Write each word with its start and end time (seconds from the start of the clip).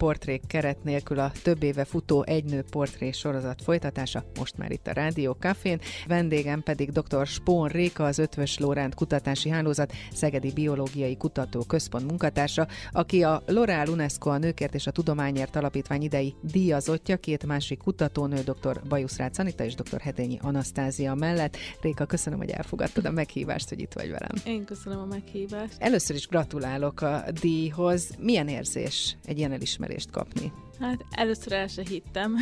portrék 0.00 0.46
keret 0.46 0.84
nélkül 0.84 1.18
a 1.18 1.32
több 1.42 1.62
éve 1.62 1.84
futó 1.84 2.24
egynő 2.26 2.64
portré 2.70 3.10
sorozat 3.10 3.62
folytatása, 3.62 4.24
most 4.38 4.56
már 4.56 4.70
itt 4.70 4.86
a 4.86 4.92
Rádió 4.92 5.32
Cafén. 5.32 5.80
Vendégem 6.06 6.62
pedig 6.62 6.90
dr. 6.90 7.26
Spón 7.26 7.68
Réka, 7.68 8.04
az 8.04 8.18
Ötvös 8.18 8.58
Lóránt 8.58 8.94
Kutatási 8.94 9.48
Hálózat 9.48 9.92
Szegedi 10.12 10.52
Biológiai 10.52 11.16
Kutató 11.16 11.60
Központ 11.60 12.08
munkatársa, 12.08 12.66
aki 12.92 13.22
a 13.22 13.42
Lorál 13.46 13.88
UNESCO 13.88 14.30
a 14.30 14.38
Nőkért 14.38 14.74
és 14.74 14.86
a 14.86 14.90
Tudományért 14.90 15.56
Alapítvány 15.56 16.02
idei 16.02 16.34
díjazottja, 16.42 17.16
két 17.16 17.46
másik 17.46 17.78
kutatónő, 17.78 18.42
dr. 18.42 18.82
Bajusz 18.88 19.16
Rácz 19.16 19.38
Anita 19.38 19.64
és 19.64 19.74
dr. 19.74 20.00
Hetényi 20.00 20.38
Anasztázia 20.42 21.14
mellett. 21.14 21.56
Réka, 21.80 22.06
köszönöm, 22.06 22.38
hogy 22.38 22.50
elfogadtad 22.50 23.04
a 23.04 23.10
meghívást, 23.10 23.68
hogy 23.68 23.80
itt 23.80 23.92
vagy 23.92 24.10
velem. 24.10 24.32
Én 24.44 24.64
köszönöm 24.64 24.98
a 24.98 25.06
meghívást. 25.06 25.74
Először 25.78 26.16
is 26.16 26.26
gratulálok 26.26 27.00
a 27.00 27.24
díjhoz. 27.40 28.10
Milyen 28.18 28.48
érzés 28.48 29.16
egy 29.24 29.38
ilyen 29.38 29.52
elismerés? 29.52 29.88
Elismerést 29.90 30.10
kapni? 30.10 30.52
Hát 30.80 31.04
először 31.10 31.52
el 31.52 31.66
se 31.66 31.82
hittem. 31.88 32.36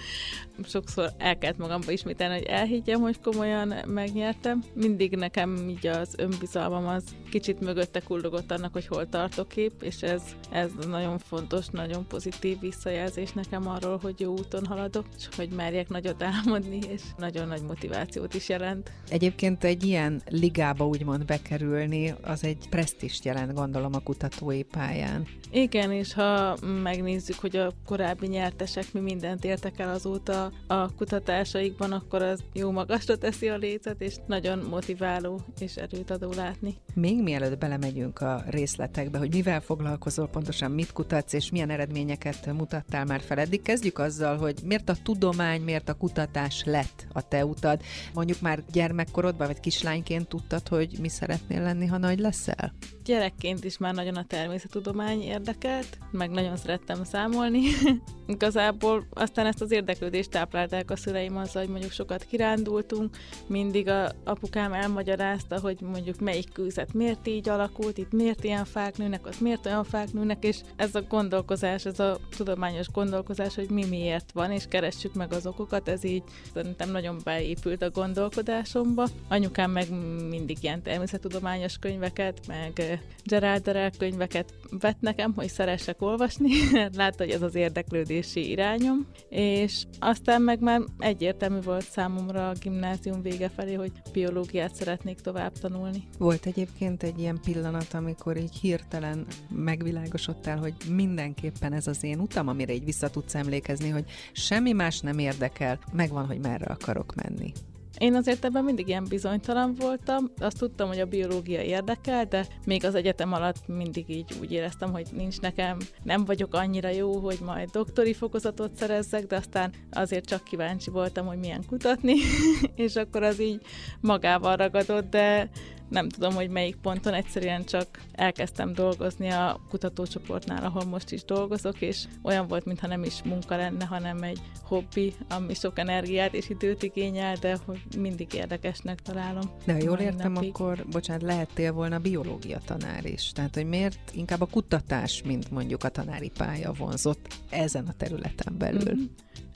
Sokszor 0.64 1.12
el 1.18 1.38
kellett 1.38 1.58
magamba 1.58 1.90
ismételni, 1.90 2.34
hogy 2.34 2.46
elhiggyem, 2.46 3.00
hogy 3.00 3.20
komolyan 3.20 3.74
megnyertem. 3.86 4.62
Mindig 4.74 5.16
nekem 5.16 5.68
így 5.68 5.86
az 5.86 6.14
önbizalmam 6.18 6.86
az 6.86 7.04
kicsit 7.30 7.60
mögötte 7.60 8.00
kullogott 8.00 8.50
annak, 8.50 8.72
hogy 8.72 8.86
hol 8.86 9.08
tartok 9.08 9.56
épp, 9.56 9.82
és 9.82 10.02
ez, 10.02 10.22
ez 10.50 10.70
nagyon 10.88 11.18
fontos, 11.18 11.66
nagyon 11.66 12.06
pozitív 12.06 12.60
visszajelzés 12.60 13.32
nekem 13.32 13.68
arról, 13.68 13.98
hogy 14.02 14.20
jó 14.20 14.32
úton 14.32 14.66
haladok, 14.66 15.06
és 15.16 15.28
hogy 15.36 15.48
merjek 15.48 15.88
nagyot 15.88 16.22
álmodni, 16.22 16.78
és 16.88 17.02
nagyon 17.16 17.48
nagy 17.48 17.62
motivációt 17.62 18.34
is 18.34 18.48
jelent. 18.48 18.92
Egyébként 19.08 19.64
egy 19.64 19.84
ilyen 19.84 20.22
ligába 20.28 20.86
úgymond 20.86 21.24
bekerülni, 21.24 22.14
az 22.22 22.44
egy 22.44 22.68
presztist 22.70 23.24
jelent, 23.24 23.54
gondolom 23.54 23.94
a 23.94 24.00
kutatói 24.00 24.62
pályán. 24.62 25.26
Igen, 25.50 25.92
és 25.92 26.12
ha 26.12 26.56
megnézzük, 26.82 27.38
hogy 27.38 27.56
a 27.56 27.65
korábbi 27.86 28.26
nyertesek 28.26 28.92
mi 28.92 29.00
mindent 29.00 29.44
értek 29.44 29.78
el 29.78 29.88
azóta 29.88 30.52
a 30.66 30.94
kutatásaikban, 30.94 31.92
akkor 31.92 32.22
az 32.22 32.44
jó 32.52 32.70
magasra 32.70 33.16
teszi 33.16 33.48
a 33.48 33.56
lécet, 33.56 34.00
és 34.00 34.16
nagyon 34.26 34.58
motiváló 34.58 35.40
és 35.58 35.76
erőt 35.76 36.10
adó 36.10 36.32
látni. 36.32 36.76
Még 36.94 37.22
mielőtt 37.22 37.58
belemegyünk 37.58 38.20
a 38.20 38.44
részletekbe, 38.48 39.18
hogy 39.18 39.34
mivel 39.34 39.60
foglalkozol 39.60 40.28
pontosan, 40.28 40.70
mit 40.70 40.92
kutatsz, 40.92 41.32
és 41.32 41.50
milyen 41.50 41.70
eredményeket 41.70 42.52
mutattál 42.52 43.04
már 43.04 43.20
fel 43.20 43.38
eddig, 43.38 43.62
kezdjük 43.62 43.98
azzal, 43.98 44.36
hogy 44.36 44.60
miért 44.64 44.88
a 44.88 44.96
tudomány, 45.02 45.62
miért 45.62 45.88
a 45.88 45.94
kutatás 45.94 46.64
lett 46.64 47.06
a 47.12 47.28
te 47.28 47.44
utad. 47.44 47.80
Mondjuk 48.14 48.40
már 48.40 48.62
gyermekkorodban, 48.72 49.46
vagy 49.46 49.60
kislányként 49.60 50.28
tudtad, 50.28 50.68
hogy 50.68 50.98
mi 51.00 51.08
szeretnél 51.08 51.62
lenni, 51.62 51.86
ha 51.86 51.98
nagy 51.98 52.18
leszel? 52.18 52.72
Gyerekként 53.04 53.64
is 53.64 53.78
már 53.78 53.94
nagyon 53.94 54.16
a 54.16 54.24
természettudomány 54.24 55.22
érdekelt, 55.22 55.98
meg 56.10 56.30
nagyon 56.30 56.56
szerettem 56.56 57.04
számolni. 57.04 57.55
Igazából 58.26 59.06
aztán 59.12 59.46
ezt 59.46 59.60
az 59.60 59.70
érdeklődést 59.70 60.30
táplálták 60.30 60.90
a 60.90 60.96
szüleim 60.96 61.36
azzal, 61.36 61.62
hogy 61.62 61.70
mondjuk 61.70 61.92
sokat 61.92 62.24
kirándultunk, 62.24 63.16
mindig 63.46 63.88
a 63.88 64.12
apukám 64.24 64.72
elmagyarázta, 64.72 65.60
hogy 65.60 65.80
mondjuk 65.80 66.20
melyik 66.20 66.52
kőzet 66.52 66.92
miért 66.94 67.26
így 67.26 67.48
alakult, 67.48 67.98
itt 67.98 68.12
miért 68.12 68.44
ilyen 68.44 68.64
fák 68.64 68.96
nőnek, 68.96 69.26
ott 69.26 69.40
miért 69.40 69.66
olyan 69.66 69.84
fák 69.84 70.12
nőnek, 70.12 70.44
és 70.44 70.60
ez 70.76 70.94
a 70.94 71.02
gondolkozás, 71.02 71.84
ez 71.84 72.00
a 72.00 72.18
tudományos 72.36 72.90
gondolkozás, 72.90 73.54
hogy 73.54 73.70
mi 73.70 73.84
miért 73.84 74.32
van, 74.32 74.50
és 74.50 74.64
keressük 74.68 75.14
meg 75.14 75.32
az 75.32 75.46
okokat, 75.46 75.88
ez 75.88 76.04
így 76.04 76.22
szerintem 76.54 76.90
nagyon 76.90 77.18
beépült 77.24 77.82
a 77.82 77.90
gondolkodásomba. 77.90 79.06
Anyukám 79.28 79.70
meg 79.70 79.90
mindig 80.28 80.56
ilyen 80.60 80.82
természettudományos 80.82 81.78
könyveket, 81.78 82.40
meg 82.46 83.00
Gerald 83.24 83.62
Darrell 83.62 83.90
könyveket 83.98 84.54
vett 84.80 85.00
nekem, 85.00 85.32
hogy 85.34 85.48
szeressek 85.48 86.02
olvasni, 86.02 86.50
látta, 86.96 87.24
hogy 87.24 87.32
ez 87.32 87.42
az 87.46 87.54
érdeklődési 87.54 88.50
irányom, 88.50 89.06
és 89.28 89.84
aztán 89.98 90.42
meg 90.42 90.60
már 90.60 90.82
egyértelmű 90.98 91.60
volt 91.60 91.84
számomra 91.90 92.48
a 92.48 92.54
gimnázium 92.60 93.22
vége 93.22 93.48
felé, 93.48 93.74
hogy 93.74 93.92
biológiát 94.12 94.74
szeretnék 94.74 95.20
tovább 95.20 95.52
tanulni. 95.52 96.02
Volt 96.18 96.46
egyébként 96.46 97.02
egy 97.02 97.18
ilyen 97.18 97.40
pillanat, 97.44 97.94
amikor 97.94 98.36
így 98.36 98.56
hirtelen 98.60 99.26
megvilágosodtál, 99.50 100.58
hogy 100.58 100.74
mindenképpen 100.90 101.72
ez 101.72 101.86
az 101.86 102.04
én 102.04 102.20
utam, 102.20 102.48
amire 102.48 102.72
így 102.72 102.84
vissza 102.84 103.10
tudsz 103.10 103.34
emlékezni, 103.34 103.88
hogy 103.88 104.04
semmi 104.32 104.72
más 104.72 105.00
nem 105.00 105.18
érdekel, 105.18 105.78
megvan, 105.92 106.26
hogy 106.26 106.38
merre 106.38 106.66
akarok 106.66 107.14
menni. 107.14 107.52
Én 107.98 108.14
azért 108.14 108.44
ebben 108.44 108.64
mindig 108.64 108.88
ilyen 108.88 109.04
bizonytalan 109.08 109.74
voltam. 109.74 110.30
Azt 110.38 110.58
tudtam, 110.58 110.88
hogy 110.88 111.00
a 111.00 111.06
biológia 111.06 111.62
érdekel, 111.62 112.24
de 112.24 112.46
még 112.66 112.84
az 112.84 112.94
egyetem 112.94 113.32
alatt 113.32 113.66
mindig 113.66 114.08
így 114.08 114.36
úgy 114.40 114.52
éreztem, 114.52 114.92
hogy 114.92 115.06
nincs 115.12 115.40
nekem, 115.40 115.78
nem 116.02 116.24
vagyok 116.24 116.54
annyira 116.54 116.88
jó, 116.88 117.18
hogy 117.18 117.38
majd 117.44 117.70
doktori 117.70 118.12
fokozatot 118.12 118.76
szerezzek, 118.76 119.26
de 119.26 119.36
aztán 119.36 119.72
azért 119.90 120.24
csak 120.24 120.44
kíváncsi 120.44 120.90
voltam, 120.90 121.26
hogy 121.26 121.38
milyen 121.38 121.64
kutatni, 121.66 122.14
és 122.74 122.96
akkor 122.96 123.22
az 123.22 123.40
így 123.40 123.60
magával 124.00 124.56
ragadott, 124.56 125.10
de 125.10 125.50
nem 125.88 126.08
tudom, 126.08 126.34
hogy 126.34 126.50
melyik 126.50 126.76
ponton, 126.76 127.14
egyszerűen 127.14 127.64
csak 127.64 127.86
elkezdtem 128.12 128.72
dolgozni 128.72 129.28
a 129.28 129.60
kutatócsoportnál, 129.68 130.64
ahol 130.64 130.84
most 130.84 131.10
is 131.10 131.24
dolgozok, 131.24 131.80
és 131.80 132.04
olyan 132.22 132.46
volt, 132.46 132.64
mintha 132.64 132.86
nem 132.86 133.02
is 133.02 133.22
munka 133.22 133.56
lenne, 133.56 133.84
hanem 133.84 134.22
egy 134.22 134.40
hobbi, 134.62 135.14
ami 135.28 135.54
sok 135.54 135.78
energiát 135.78 136.34
és 136.34 136.48
időt 136.48 136.82
igényel, 136.82 137.36
de 137.40 137.58
hogy 137.64 137.80
mindig 137.98 138.32
érdekesnek 138.32 139.02
találom. 139.02 139.50
De 139.64 139.72
ha 139.72 139.78
jól 139.78 139.98
értem, 139.98 140.32
napig. 140.32 140.48
akkor, 140.48 140.84
bocsánat, 140.90 141.22
lehettél 141.22 141.72
volna 141.72 141.98
biológia 141.98 142.60
tanár 142.64 143.04
is. 143.04 143.32
Tehát, 143.32 143.54
hogy 143.54 143.66
miért 143.66 143.98
inkább 144.12 144.40
a 144.40 144.46
kutatás, 144.46 145.22
mint 145.22 145.50
mondjuk 145.50 145.84
a 145.84 145.88
tanári 145.88 146.30
pálya 146.38 146.72
vonzott 146.72 147.28
ezen 147.50 147.86
a 147.86 147.92
területen 147.92 148.58
belül? 148.58 148.94
Mm-hmm. 148.94 149.04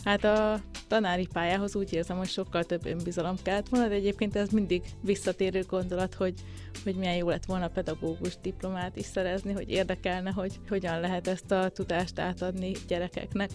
Hát 0.04 0.24
a 0.24 0.60
tanári 0.88 1.26
pályához 1.26 1.76
úgy 1.76 1.92
érzem, 1.92 2.16
hogy 2.16 2.28
sokkal 2.28 2.64
több 2.64 2.86
önbizalom 2.86 3.36
kellett 3.42 3.68
volna, 3.68 3.88
de 3.88 3.94
egyébként 3.94 4.36
ez 4.36 4.48
mindig 4.48 4.82
visszatérő 5.02 5.64
gondolat, 5.68 6.14
hogy, 6.14 6.34
hogy 6.84 6.94
milyen 6.94 7.16
jó 7.16 7.28
lett 7.28 7.44
volna 7.44 7.68
pedagógus 7.68 8.38
diplomát 8.42 8.96
is 8.96 9.04
szerezni, 9.04 9.52
hogy 9.52 9.70
érdekelne, 9.70 10.30
hogy 10.30 10.60
hogyan 10.68 11.00
lehet 11.00 11.26
ezt 11.26 11.50
a 11.50 11.68
tudást 11.68 12.18
átadni 12.18 12.72
gyerekeknek. 12.88 13.50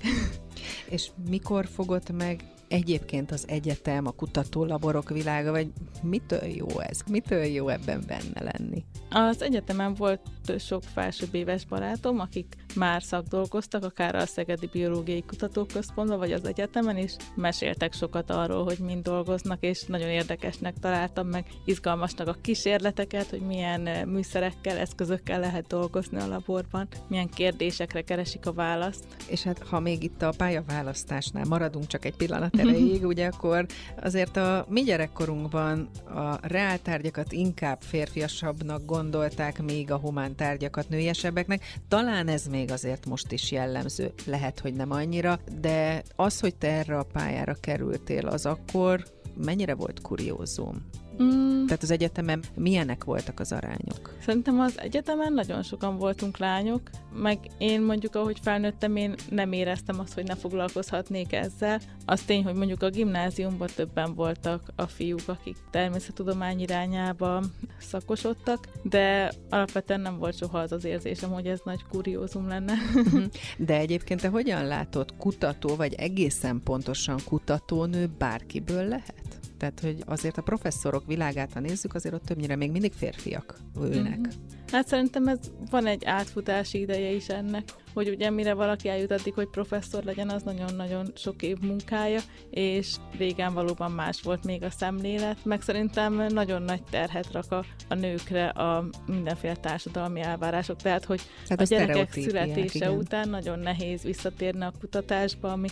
És 0.90 1.10
mikor 1.30 1.66
fogod 1.66 2.10
meg 2.14 2.44
egyébként 2.68 3.32
az 3.32 3.46
egyetem, 3.48 4.06
a 4.08 4.12
kutatólaborok 4.12 5.10
világa, 5.10 5.52
vagy 5.52 5.72
mitől 6.02 6.44
jó 6.44 6.80
ez? 6.80 7.00
Mitől 7.10 7.44
jó 7.44 7.68
ebben 7.68 8.04
benne 8.08 8.52
lenni? 8.52 8.84
Az 9.10 9.42
egyetemen 9.42 9.94
volt 9.94 10.22
sok 10.60 10.84
felsőbb 10.84 11.34
éves 11.34 11.66
barátom, 11.66 12.20
akik 12.20 12.65
már 12.76 13.04
szakdolgoztak, 13.04 13.84
akár 13.84 14.16
a 14.16 14.26
Szegedi 14.26 14.70
Biológiai 14.72 15.22
Kutatóközpontban, 15.22 16.18
vagy 16.18 16.32
az 16.32 16.46
egyetemen, 16.46 16.98
és 16.98 17.16
meséltek 17.36 17.94
sokat 17.94 18.30
arról, 18.30 18.64
hogy 18.64 18.78
mind 18.80 19.04
dolgoznak, 19.04 19.58
és 19.64 19.84
nagyon 19.84 20.10
érdekesnek 20.10 20.76
találtam 20.80 21.28
meg, 21.28 21.46
izgalmasnak 21.66 22.28
a 22.28 22.36
kísérleteket, 22.42 23.30
hogy 23.30 23.42
milyen 23.42 24.08
műszerekkel, 24.08 24.78
eszközökkel 24.78 25.40
lehet 25.40 25.68
dolgozni 25.68 26.20
a 26.20 26.28
laborban, 26.28 26.88
milyen 27.08 27.30
kérdésekre 27.30 28.02
keresik 28.02 28.46
a 28.46 28.54
választ. 28.54 29.06
És 29.30 29.44
hát 29.44 29.64
ha 29.68 29.80
még 29.80 30.04
itt 30.04 30.22
a 30.22 30.34
pályaválasztásnál 30.38 31.46
maradunk 31.46 31.88
csak 31.88 32.06
egy 32.06 32.16
pillanat 32.16 32.60
erejéig, 32.60 33.06
ugye 33.16 33.28
akkor 33.28 33.66
azért 34.02 34.38
a 34.38 34.66
mi 34.70 34.82
gyerekkorunkban 34.82 35.90
a 36.06 36.48
reáltárgyakat 36.48 37.32
inkább 37.32 37.82
férfiasabbnak 37.82 38.86
gondolták, 38.86 39.62
még 39.62 39.92
a 39.92 39.98
humántárgyakat 39.98 40.90
nőiesebbeknek. 40.90 41.64
Talán 41.88 42.28
ez 42.28 42.46
még 42.46 42.65
azért 42.72 43.06
most 43.06 43.32
is 43.32 43.52
jellemző, 43.52 44.14
lehet, 44.26 44.60
hogy 44.60 44.74
nem 44.74 44.92
annyira, 44.92 45.40
de 45.60 46.04
az, 46.16 46.40
hogy 46.40 46.56
te 46.56 46.68
erre 46.68 46.98
a 46.98 47.08
pályára 47.14 47.54
kerültél, 47.54 48.28
az 48.28 48.46
akkor 48.46 49.04
mennyire 49.46 49.76
volt 49.76 50.02
kuriózum? 50.02 50.86
Mm. 51.24 51.66
Tehát 51.66 51.84
az 51.84 51.92
egyetemen 51.92 52.44
milyenek 52.56 53.04
voltak 53.04 53.40
az 53.40 53.52
arányok? 53.52 54.16
Szerintem 54.22 54.60
az 54.60 54.80
egyetemen 54.80 55.34
nagyon 55.34 55.64
sokan 55.64 55.98
voltunk 55.98 56.38
lányok, 56.38 56.90
meg 57.14 57.40
én 57.58 57.82
mondjuk, 57.82 58.16
ahogy 58.16 58.40
felnőttem, 58.42 58.96
én 58.96 59.16
nem 59.30 59.52
éreztem 59.52 60.00
azt, 60.00 60.14
hogy 60.14 60.24
ne 60.24 60.36
foglalkozhatnék 60.36 61.34
ezzel. 61.34 61.80
Az 62.06 62.22
tény, 62.22 62.44
hogy 62.44 62.56
mondjuk 62.56 62.84
a 62.84 62.90
gimnáziumban 62.90 63.68
többen 63.76 64.14
voltak 64.14 64.72
a 64.76 64.88
fiúk, 64.88 65.24
akik 65.26 65.58
természettudomány 65.72 66.60
irányába 66.60 67.44
szakosodtak, 67.78 68.68
de 68.84 69.32
alapvetően 69.50 70.02
nem 70.02 70.18
volt 70.18 70.38
soha 70.38 70.60
az 70.60 70.72
az 70.72 70.86
érzésem, 70.86 71.32
hogy 71.32 71.48
ez 71.48 71.60
nagy 71.64 71.84
kuriózum 71.90 72.48
lenne. 72.48 72.74
De 73.58 73.78
egyébként 73.78 74.22
te 74.22 74.28
hogyan 74.28 74.66
látod, 74.66 75.14
kutató, 75.18 75.76
vagy 75.76 75.94
egészen 75.94 76.62
pontosan 76.64 77.20
kutatónő 77.26 78.10
bárkiből 78.18 78.88
lehet? 78.88 79.45
Tehát, 79.58 79.80
hogy 79.80 80.04
azért 80.06 80.38
a 80.38 80.42
professzorok 80.42 81.06
világát, 81.06 81.54
ha 81.54 81.60
nézzük, 81.60 81.96
azért 81.96 82.16
ott 82.16 82.26
többnyire 82.26 82.56
még 82.56 82.72
mindig 82.72 82.94
férfiak 82.94 83.58
ülnek. 83.82 84.18
Mm-hmm. 84.18 84.56
Hát 84.72 84.88
szerintem 84.88 85.28
ez 85.28 85.40
van 85.70 85.86
egy 85.86 86.06
átfutási 86.06 86.80
ideje 86.80 87.12
is 87.12 87.28
ennek, 87.28 87.64
hogy 87.94 88.10
ugye 88.10 88.30
mire 88.30 88.54
valaki 88.54 88.90
eljut 88.90 89.12
addig, 89.12 89.34
hogy 89.34 89.50
professzor 89.50 90.04
legyen, 90.04 90.30
az 90.30 90.44
nagyon-nagyon 90.44 91.12
sok 91.16 91.42
év 91.42 91.58
munkája, 91.58 92.20
és 92.50 92.96
régen 93.18 93.54
valóban 93.54 93.92
más 93.92 94.22
volt 94.22 94.46
még 94.46 94.64
a 94.64 94.70
szemlélet, 94.70 95.46
meg 95.46 95.62
szerintem 95.62 96.26
nagyon 96.30 96.62
nagy 96.62 96.84
terhet 96.84 97.32
rak 97.32 97.52
a, 97.52 97.66
a 97.90 97.94
nőkre 97.94 98.48
a 98.48 98.90
mindenféle 99.06 99.56
társadalmi 99.56 100.22
elvárások, 100.22 100.82
tehát 100.82 101.06
hogy 101.06 101.22
tehát 101.48 101.60
a, 101.60 101.64
a 101.64 101.68
gyerekek 101.68 102.12
születése 102.12 102.76
igen. 102.76 102.98
után 102.98 103.30
nagyon 103.30 103.60
nehéz 103.60 104.04
visszatérni 104.04 104.64
a 104.64 104.74
kutatásba, 104.80 105.52
ami 105.52 105.68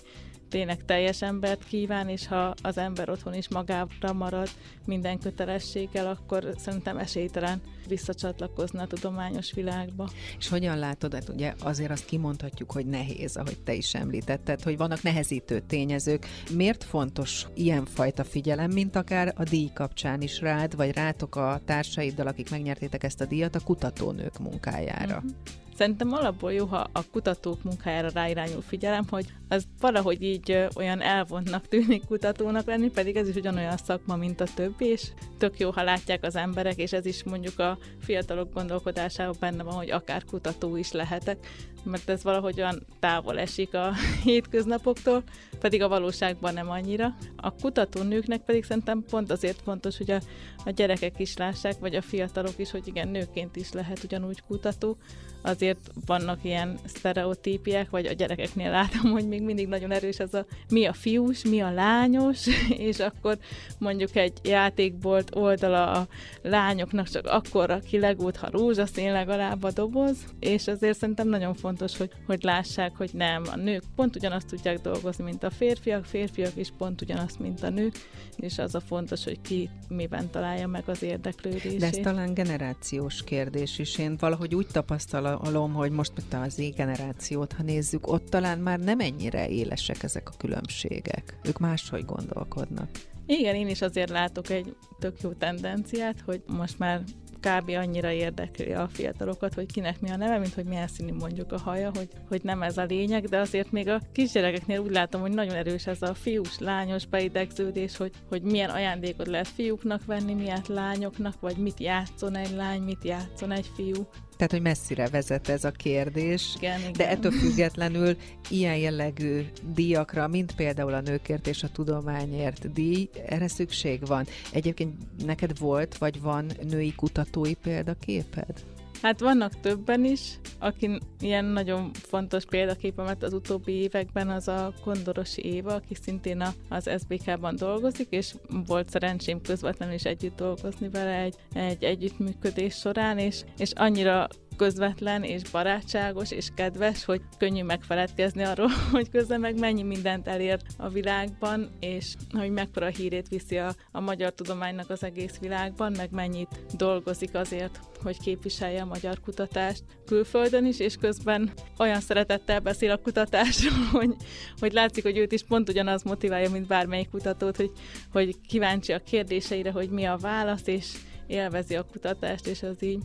tényleg 0.53 0.85
teljes 0.85 1.21
embert 1.21 1.63
kíván, 1.63 2.09
és 2.09 2.27
ha 2.27 2.53
az 2.61 2.77
ember 2.77 3.09
otthon 3.09 3.33
is 3.33 3.49
magára 3.49 4.13
marad 4.13 4.49
minden 4.85 5.19
kötelességgel, 5.19 6.07
akkor 6.07 6.53
szerintem 6.57 6.97
esélytelen 6.97 7.61
visszacsatlakozni 7.87 8.79
a 8.79 8.85
tudományos 8.85 9.53
világba. 9.53 10.09
És 10.37 10.47
hogyan 10.47 10.77
látod, 10.77 11.13
hát 11.13 11.29
ugye 11.29 11.53
azért 11.59 11.91
azt 11.91 12.05
kimondhatjuk, 12.05 12.71
hogy 12.71 12.85
nehéz, 12.85 13.35
ahogy 13.35 13.59
te 13.59 13.73
is 13.73 13.93
említetted, 13.93 14.63
hogy 14.63 14.77
vannak 14.77 15.01
nehezítő 15.01 15.59
tényezők. 15.59 16.25
Miért 16.55 16.83
fontos 16.83 17.47
ilyenfajta 17.53 18.23
figyelem, 18.23 18.71
mint 18.71 18.95
akár 18.95 19.33
a 19.37 19.43
díj 19.43 19.69
kapcsán 19.73 20.21
is 20.21 20.39
rád, 20.39 20.75
vagy 20.75 20.91
rátok 20.91 21.35
a 21.35 21.61
társaiddal, 21.65 22.27
akik 22.27 22.49
megnyertétek 22.49 23.03
ezt 23.03 23.21
a 23.21 23.25
díjat, 23.25 23.55
a 23.55 23.59
kutatónők 23.59 24.39
munkájára? 24.39 25.15
Uh-huh. 25.15 25.31
Szerintem 25.75 26.13
alapból 26.13 26.53
jó, 26.53 26.65
ha 26.65 26.87
a 26.91 27.09
kutatók 27.11 27.63
munkájára 27.63 28.09
ráirányul 28.13 28.61
figyelem, 28.61 29.03
hogy 29.09 29.25
az 29.49 29.67
valahogy 29.79 30.23
így 30.23 30.67
olyan 30.75 31.01
elvontnak 31.01 31.67
tűnik 31.67 32.05
kutatónak 32.05 32.65
lenni, 32.65 32.89
pedig 32.89 33.15
ez 33.15 33.27
is 33.27 33.35
ugyanolyan 33.35 33.77
szakma, 33.77 34.15
mint 34.15 34.41
a 34.41 34.47
többi, 34.55 34.85
és 34.85 35.07
tök 35.37 35.59
jó, 35.59 35.71
ha 35.71 35.83
látják 35.83 36.23
az 36.23 36.35
emberek, 36.35 36.77
és 36.77 36.93
ez 36.93 37.05
is 37.05 37.23
mondjuk 37.23 37.59
a 37.59 37.77
fiatalok 37.99 38.53
gondolkodásában 38.53 39.35
benne 39.39 39.63
van, 39.63 39.73
hogy 39.73 39.91
akár 39.91 40.23
kutató 40.23 40.75
is 40.75 40.91
lehetek, 40.91 41.37
mert 41.83 42.09
ez 42.09 42.23
valahogy 42.23 42.59
olyan 42.59 42.85
távol 42.99 43.39
esik 43.39 43.73
a 43.73 43.93
hétköznapoktól, 44.23 45.23
pedig 45.59 45.81
a 45.81 45.87
valóságban 45.87 46.53
nem 46.53 46.69
annyira. 46.69 47.15
A 47.35 47.51
kutatónőknek 47.51 48.41
pedig 48.41 48.63
szerintem 48.63 49.03
pont 49.09 49.31
azért 49.31 49.61
fontos, 49.61 49.97
hogy 49.97 50.11
a, 50.11 50.19
a 50.65 50.69
gyerekek 50.69 51.19
is 51.19 51.37
lássák, 51.37 51.79
vagy 51.79 51.95
a 51.95 52.01
fiatalok 52.01 52.57
is, 52.57 52.71
hogy 52.71 52.87
igen, 52.87 53.07
nőként 53.07 53.55
is 53.55 53.71
lehet 53.71 54.03
ugyanúgy 54.03 54.41
kutató, 54.47 54.97
azért 55.43 55.91
vannak 56.05 56.43
ilyen 56.43 56.79
sztereotípiek, 56.85 57.89
vagy 57.89 58.05
a 58.05 58.13
gyerekeknél 58.13 58.71
látom, 58.71 59.11
hogy 59.11 59.27
még 59.27 59.41
mindig 59.41 59.67
nagyon 59.67 59.91
erős 59.91 60.19
ez 60.19 60.33
a 60.33 60.45
mi 60.69 60.85
a 60.85 60.93
fiús, 60.93 61.43
mi 61.43 61.59
a 61.59 61.71
lányos, 61.71 62.47
és 62.89 62.99
akkor 62.99 63.37
mondjuk 63.77 64.15
egy 64.15 64.33
játékbolt 64.43 65.35
oldala 65.35 65.91
a 65.91 66.07
lányoknak 66.41 67.09
csak 67.09 67.27
akkor 67.27 67.79
ki 67.79 67.99
legút, 67.99 68.35
ha 68.35 68.49
rózsaszín 68.49 69.11
legalább 69.11 69.63
a 69.63 69.71
doboz, 69.71 70.17
és 70.39 70.67
azért 70.67 70.97
szerintem 70.97 71.27
nagyon 71.27 71.53
fontos, 71.53 71.72
hogy, 71.79 72.11
hogy 72.25 72.43
lássák, 72.43 72.95
hogy 72.95 73.09
nem, 73.13 73.43
a 73.51 73.55
nők 73.55 73.83
pont 73.95 74.15
ugyanazt 74.15 74.47
tudják 74.47 74.79
dolgozni, 74.79 75.23
mint 75.23 75.43
a 75.43 75.49
férfiak, 75.49 76.05
férfiak 76.05 76.55
is 76.55 76.71
pont 76.77 77.01
ugyanazt, 77.01 77.39
mint 77.39 77.63
a 77.63 77.69
nők, 77.69 77.95
és 78.35 78.57
az 78.57 78.75
a 78.75 78.79
fontos, 78.79 79.23
hogy 79.23 79.41
ki 79.41 79.69
miben 79.89 80.29
találja 80.29 80.67
meg 80.67 80.83
az 80.85 81.03
érdeklődését. 81.03 81.79
De 81.79 81.85
ez 81.85 81.97
talán 82.01 82.33
generációs 82.33 83.23
kérdés 83.23 83.79
is. 83.79 83.97
Én 83.97 84.17
valahogy 84.19 84.55
úgy 84.55 84.67
tapasztalom, 84.67 85.73
hogy 85.73 85.91
most 85.91 86.11
mit 86.15 86.33
az 86.33 86.61
generációt, 86.75 87.53
ha 87.53 87.63
nézzük, 87.63 88.07
ott 88.07 88.29
talán 88.29 88.59
már 88.59 88.79
nem 88.79 88.99
ennyire 88.99 89.49
élesek 89.49 90.03
ezek 90.03 90.29
a 90.29 90.37
különbségek. 90.37 91.37
Ők 91.43 91.59
máshogy 91.59 92.05
gondolkodnak. 92.05 92.89
Igen, 93.25 93.55
én 93.55 93.67
is 93.67 93.81
azért 93.81 94.09
látok 94.09 94.49
egy 94.49 94.75
tök 94.99 95.21
jó 95.21 95.31
tendenciát, 95.31 96.21
hogy 96.25 96.43
most 96.47 96.79
már 96.79 97.03
kb. 97.43 97.69
annyira 97.69 98.11
érdekli 98.11 98.73
a 98.73 98.87
fiatalokat, 98.87 99.53
hogy 99.53 99.71
kinek 99.71 99.99
mi 100.01 100.09
a 100.09 100.15
neve, 100.15 100.37
mint 100.37 100.53
hogy 100.53 100.65
milyen 100.65 100.87
színű 100.87 101.13
mondjuk 101.13 101.51
a 101.51 101.59
haja, 101.59 101.91
hogy, 101.95 102.07
hogy 102.27 102.41
nem 102.43 102.61
ez 102.61 102.77
a 102.77 102.83
lényeg, 102.83 103.25
de 103.25 103.37
azért 103.37 103.71
még 103.71 103.87
a 103.87 104.01
kisgyerekeknél 104.11 104.79
úgy 104.79 104.91
látom, 104.91 105.21
hogy 105.21 105.31
nagyon 105.31 105.55
erős 105.55 105.87
ez 105.87 106.01
a 106.01 106.13
fiús, 106.13 106.59
lányos 106.59 107.05
beidegződés, 107.05 107.97
hogy, 107.97 108.11
hogy 108.29 108.41
milyen 108.41 108.69
ajándékot 108.69 109.27
lehet 109.27 109.47
fiúknak 109.47 110.05
venni, 110.05 110.33
miért 110.33 110.67
lányoknak, 110.67 111.39
vagy 111.39 111.57
mit 111.57 111.79
játszon 111.79 112.35
egy 112.35 112.55
lány, 112.55 112.81
mit 112.81 113.03
játszon 113.03 113.51
egy 113.51 113.69
fiú. 113.75 114.07
Tehát, 114.35 114.51
hogy 114.51 114.61
messzire 114.61 115.07
vezet 115.07 115.49
ez 115.49 115.63
a 115.63 115.71
kérdés. 115.71 116.53
Igen, 116.57 116.79
igen. 116.79 116.93
De 116.93 117.09
ettől 117.09 117.31
függetlenül 117.31 118.17
ilyen 118.49 118.77
jellegű 118.77 119.45
díjakra, 119.73 120.27
mint 120.27 120.55
például 120.55 120.93
a 120.93 121.01
nőkért 121.01 121.47
és 121.47 121.63
a 121.63 121.69
tudományért 121.69 122.71
díj, 122.71 123.09
erre 123.27 123.47
szükség 123.47 124.05
van. 124.05 124.27
Egyébként 124.51 125.25
neked 125.25 125.59
volt, 125.59 125.97
vagy 125.97 126.21
van 126.21 126.51
női 126.69 126.93
kutatói 126.95 127.53
példaképed? 127.53 128.63
Hát 129.03 129.19
vannak 129.19 129.59
többen 129.59 130.05
is, 130.05 130.39
aki 130.59 130.99
ilyen 131.19 131.45
nagyon 131.45 131.91
fontos 131.93 132.45
példaképemet 132.45 133.23
az 133.23 133.33
utóbbi 133.33 133.71
években 133.71 134.29
az 134.29 134.47
a 134.47 134.73
Kondorosi 134.83 135.45
Éva, 135.45 135.73
aki 135.73 135.95
szintén 135.95 136.43
az 136.69 136.89
SBK-ban 136.99 137.55
dolgozik, 137.55 138.07
és 138.09 138.33
volt 138.65 138.89
szerencsém 138.89 139.41
közvetlenül 139.41 139.93
is 139.93 140.03
együtt 140.03 140.35
dolgozni 140.35 140.89
vele 140.89 141.15
egy, 141.21 141.35
egy 141.53 141.83
együttműködés 141.83 142.75
során, 142.75 143.17
és, 143.17 143.43
és 143.57 143.71
annyira 143.75 144.27
közvetlen 144.55 145.23
és 145.23 145.41
barátságos 145.51 146.31
és 146.31 146.47
kedves, 146.55 147.05
hogy 147.05 147.21
könnyű 147.37 147.63
megfeledkezni 147.63 148.43
arról, 148.43 148.69
hogy 148.91 149.09
közben 149.09 149.39
meg 149.39 149.59
mennyi 149.59 149.83
mindent 149.83 150.27
elér 150.27 150.59
a 150.77 150.89
világban, 150.89 151.69
és 151.79 152.13
hogy 152.31 152.51
mekkora 152.51 152.87
hírét 152.87 153.27
viszi 153.27 153.57
a, 153.57 153.75
a 153.91 153.99
magyar 153.99 154.33
tudománynak 154.33 154.89
az 154.89 155.03
egész 155.03 155.37
világban, 155.39 155.93
meg 155.97 156.11
mennyit 156.11 156.59
dolgozik 156.77 157.35
azért, 157.35 157.79
hogy 158.03 158.19
képviselje 158.19 158.81
a 158.81 158.85
magyar 158.85 159.19
kutatást 159.19 159.83
külföldön 160.05 160.65
is, 160.65 160.79
és 160.79 160.95
közben 160.95 161.51
olyan 161.77 161.99
szeretettel 161.99 162.59
beszél 162.59 162.91
a 162.91 162.97
kutatásról, 162.97 163.85
hogy, 163.99 164.15
hogy 164.59 164.73
látszik, 164.73 165.03
hogy 165.03 165.17
őt 165.17 165.31
is 165.31 165.43
pont 165.43 165.69
ugyanaz 165.69 166.03
motiválja, 166.03 166.49
mint 166.49 166.67
bármelyik 166.67 167.09
kutatót, 167.09 167.55
hogy, 167.55 167.71
hogy 168.11 168.35
kíváncsi 168.47 168.93
a 168.93 168.99
kérdéseire, 168.99 169.71
hogy 169.71 169.89
mi 169.89 170.05
a 170.05 170.17
válasz, 170.17 170.67
és 170.67 170.91
élvezi 171.27 171.75
a 171.75 171.85
kutatást, 171.91 172.47
és 172.47 172.63
az 172.63 172.83
így 172.83 172.99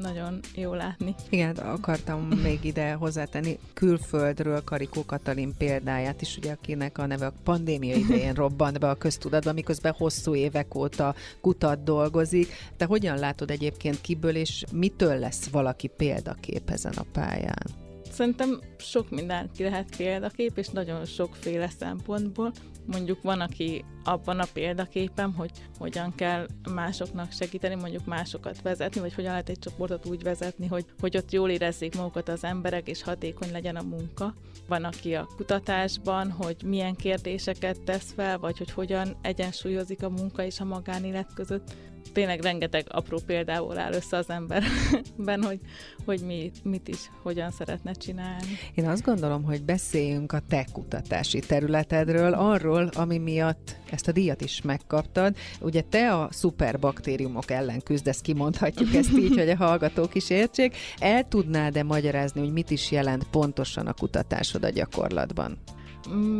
nagyon 0.00 0.40
jó 0.54 0.74
látni. 0.74 1.14
Igen, 1.28 1.56
akartam 1.56 2.20
még 2.20 2.64
ide 2.64 2.92
hozzátenni 2.92 3.58
külföldről 3.74 4.64
Karikó 4.64 5.04
Katalin 5.04 5.52
példáját 5.58 6.20
is, 6.20 6.36
ugye 6.36 6.52
akinek 6.52 6.98
a 6.98 7.06
neve 7.06 7.26
a 7.26 7.32
pandémia 7.44 7.96
idején 7.96 8.34
robbant 8.34 8.80
be 8.80 8.88
a 8.88 8.94
köztudatba, 8.94 9.52
miközben 9.52 9.94
hosszú 9.96 10.34
évek 10.34 10.74
óta 10.74 11.14
kutat, 11.40 11.84
dolgozik. 11.84 12.48
Te 12.76 12.84
hogyan 12.84 13.18
látod 13.18 13.50
egyébként 13.50 14.00
kiből, 14.00 14.36
és 14.36 14.64
mitől 14.72 15.18
lesz 15.18 15.48
valaki 15.48 15.86
példakép 15.86 16.70
ezen 16.70 16.94
a 16.96 17.04
pályán? 17.12 17.80
Szerintem 18.12 18.60
sok 18.78 19.10
mindenki 19.10 19.62
lehet 19.62 19.96
példakép, 19.96 20.58
és 20.58 20.68
nagyon 20.68 21.04
sokféle 21.04 21.68
szempontból. 21.78 22.52
Mondjuk 22.86 23.22
van, 23.22 23.40
aki 23.40 23.84
abban 24.04 24.38
a 24.38 24.46
példaképem, 24.52 25.34
hogy 25.34 25.50
hogyan 25.78 26.14
kell 26.14 26.46
másoknak 26.74 27.32
segíteni, 27.32 27.74
mondjuk 27.74 28.04
másokat 28.04 28.62
vezetni, 28.62 29.00
vagy 29.00 29.14
hogyan 29.14 29.30
lehet 29.30 29.48
egy 29.48 29.58
csoportot 29.58 30.06
úgy 30.06 30.22
vezetni, 30.22 30.66
hogy, 30.66 30.84
hogy 31.00 31.16
ott 31.16 31.32
jól 31.32 31.50
érezzék 31.50 31.96
magukat 31.96 32.28
az 32.28 32.44
emberek, 32.44 32.88
és 32.88 33.02
hatékony 33.02 33.52
legyen 33.52 33.76
a 33.76 33.82
munka. 33.82 34.34
Van, 34.68 34.84
aki 34.84 35.14
a 35.14 35.28
kutatásban, 35.36 36.30
hogy 36.30 36.56
milyen 36.64 36.94
kérdéseket 36.94 37.80
tesz 37.80 38.12
fel, 38.12 38.38
vagy 38.38 38.58
hogy 38.58 38.70
hogyan 38.70 39.16
egyensúlyozik 39.22 40.02
a 40.02 40.10
munka 40.10 40.44
és 40.44 40.60
a 40.60 40.64
magánélet 40.64 41.34
között 41.34 41.74
tényleg 42.12 42.40
rengeteg 42.40 42.86
apró 42.88 43.20
példából 43.26 43.78
áll 43.78 43.92
össze 43.92 44.16
az 44.16 44.30
emberben, 44.30 45.42
hogy, 45.42 45.60
hogy 46.04 46.20
mi, 46.20 46.50
mit 46.62 46.88
is, 46.88 47.10
hogyan 47.22 47.50
szeretne 47.50 47.92
csinálni. 47.92 48.46
Én 48.74 48.88
azt 48.88 49.04
gondolom, 49.04 49.42
hogy 49.42 49.62
beszéljünk 49.62 50.32
a 50.32 50.40
te 50.48 50.66
kutatási 50.72 51.40
területedről, 51.40 52.32
arról, 52.32 52.90
ami 52.94 53.18
miatt 53.18 53.76
ezt 53.90 54.08
a 54.08 54.12
díjat 54.12 54.40
is 54.40 54.62
megkaptad. 54.62 55.36
Ugye 55.60 55.80
te 55.80 56.14
a 56.14 56.28
szuperbaktériumok 56.30 57.50
ellen 57.50 57.80
küzdesz, 57.80 58.20
kimondhatjuk 58.20 58.94
ezt 58.94 59.18
így, 59.18 59.36
hogy 59.36 59.48
a 59.48 59.56
hallgatók 59.56 60.14
is 60.14 60.30
értsék. 60.30 60.76
El 60.98 61.28
tudnád-e 61.28 61.82
magyarázni, 61.82 62.40
hogy 62.40 62.52
mit 62.52 62.70
is 62.70 62.90
jelent 62.90 63.26
pontosan 63.30 63.86
a 63.86 63.92
kutatásod 63.92 64.64
a 64.64 64.70
gyakorlatban? 64.70 65.58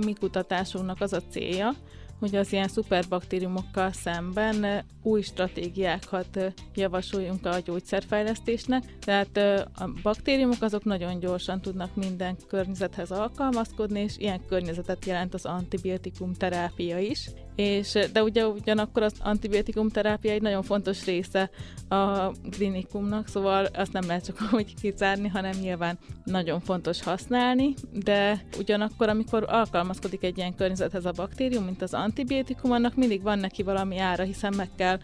Mi 0.05 0.13
kutatásunknak 0.13 1.01
az 1.01 1.13
a 1.13 1.21
célja, 1.31 1.75
hogy 2.23 2.37
az 2.37 2.53
ilyen 2.53 2.69
szuperbaktériumokkal 2.69 3.93
szemben 3.93 4.85
új 5.03 5.23
stratégiákat 5.23 6.55
javasoljunk 6.75 7.47
a 7.47 7.59
gyógyszerfejlesztésnek. 7.59 8.85
Tehát 8.99 9.37
a 9.75 9.91
baktériumok 10.03 10.63
azok 10.63 10.85
nagyon 10.85 11.19
gyorsan 11.19 11.61
tudnak 11.61 11.95
minden 11.95 12.37
környezethez 12.49 13.11
alkalmazkodni, 13.11 14.01
és 14.01 14.19
ilyen 14.19 14.47
környezetet 14.47 15.05
jelent 15.07 15.35
az 15.35 15.45
antibiotikum 15.45 16.35
terápia 16.35 16.99
is. 16.99 17.31
És, 17.55 17.99
de 18.13 18.23
ugye 18.23 18.47
ugyanakkor 18.47 19.03
az 19.03 19.13
antibiotikum 19.21 19.89
terápia 19.89 20.33
egy 20.33 20.43
nagyon 20.43 20.63
fontos 20.63 21.05
része 21.05 21.51
a 21.89 22.31
klinikumnak, 22.31 23.29
szóval 23.29 23.65
azt 23.65 23.93
nem 23.93 24.07
lehet 24.07 24.25
csak 24.25 24.49
úgy 24.53 24.75
kizárni, 24.81 25.29
hanem 25.29 25.59
nyilván 25.61 25.99
nagyon 26.25 26.61
fontos 26.61 27.03
használni, 27.03 27.75
de 28.05 28.45
ugyanakkor, 28.59 29.09
amikor 29.09 29.45
alkalmazkodik 29.49 30.23
egy 30.23 30.39
ilyen 30.39 30.55
környezethez 30.55 31.05
a 31.05 31.13
baktérium, 31.13 31.65
mint 31.65 31.83
az 31.83 31.95
antibiotikum, 31.95 32.71
annak 32.71 32.95
mindig 32.95 33.23
van 33.23 33.39
neki 33.39 33.63
valami 33.63 33.99
ára, 33.99 34.23
hiszen 34.23 34.55
meg 34.57 34.69
kell 34.77 34.99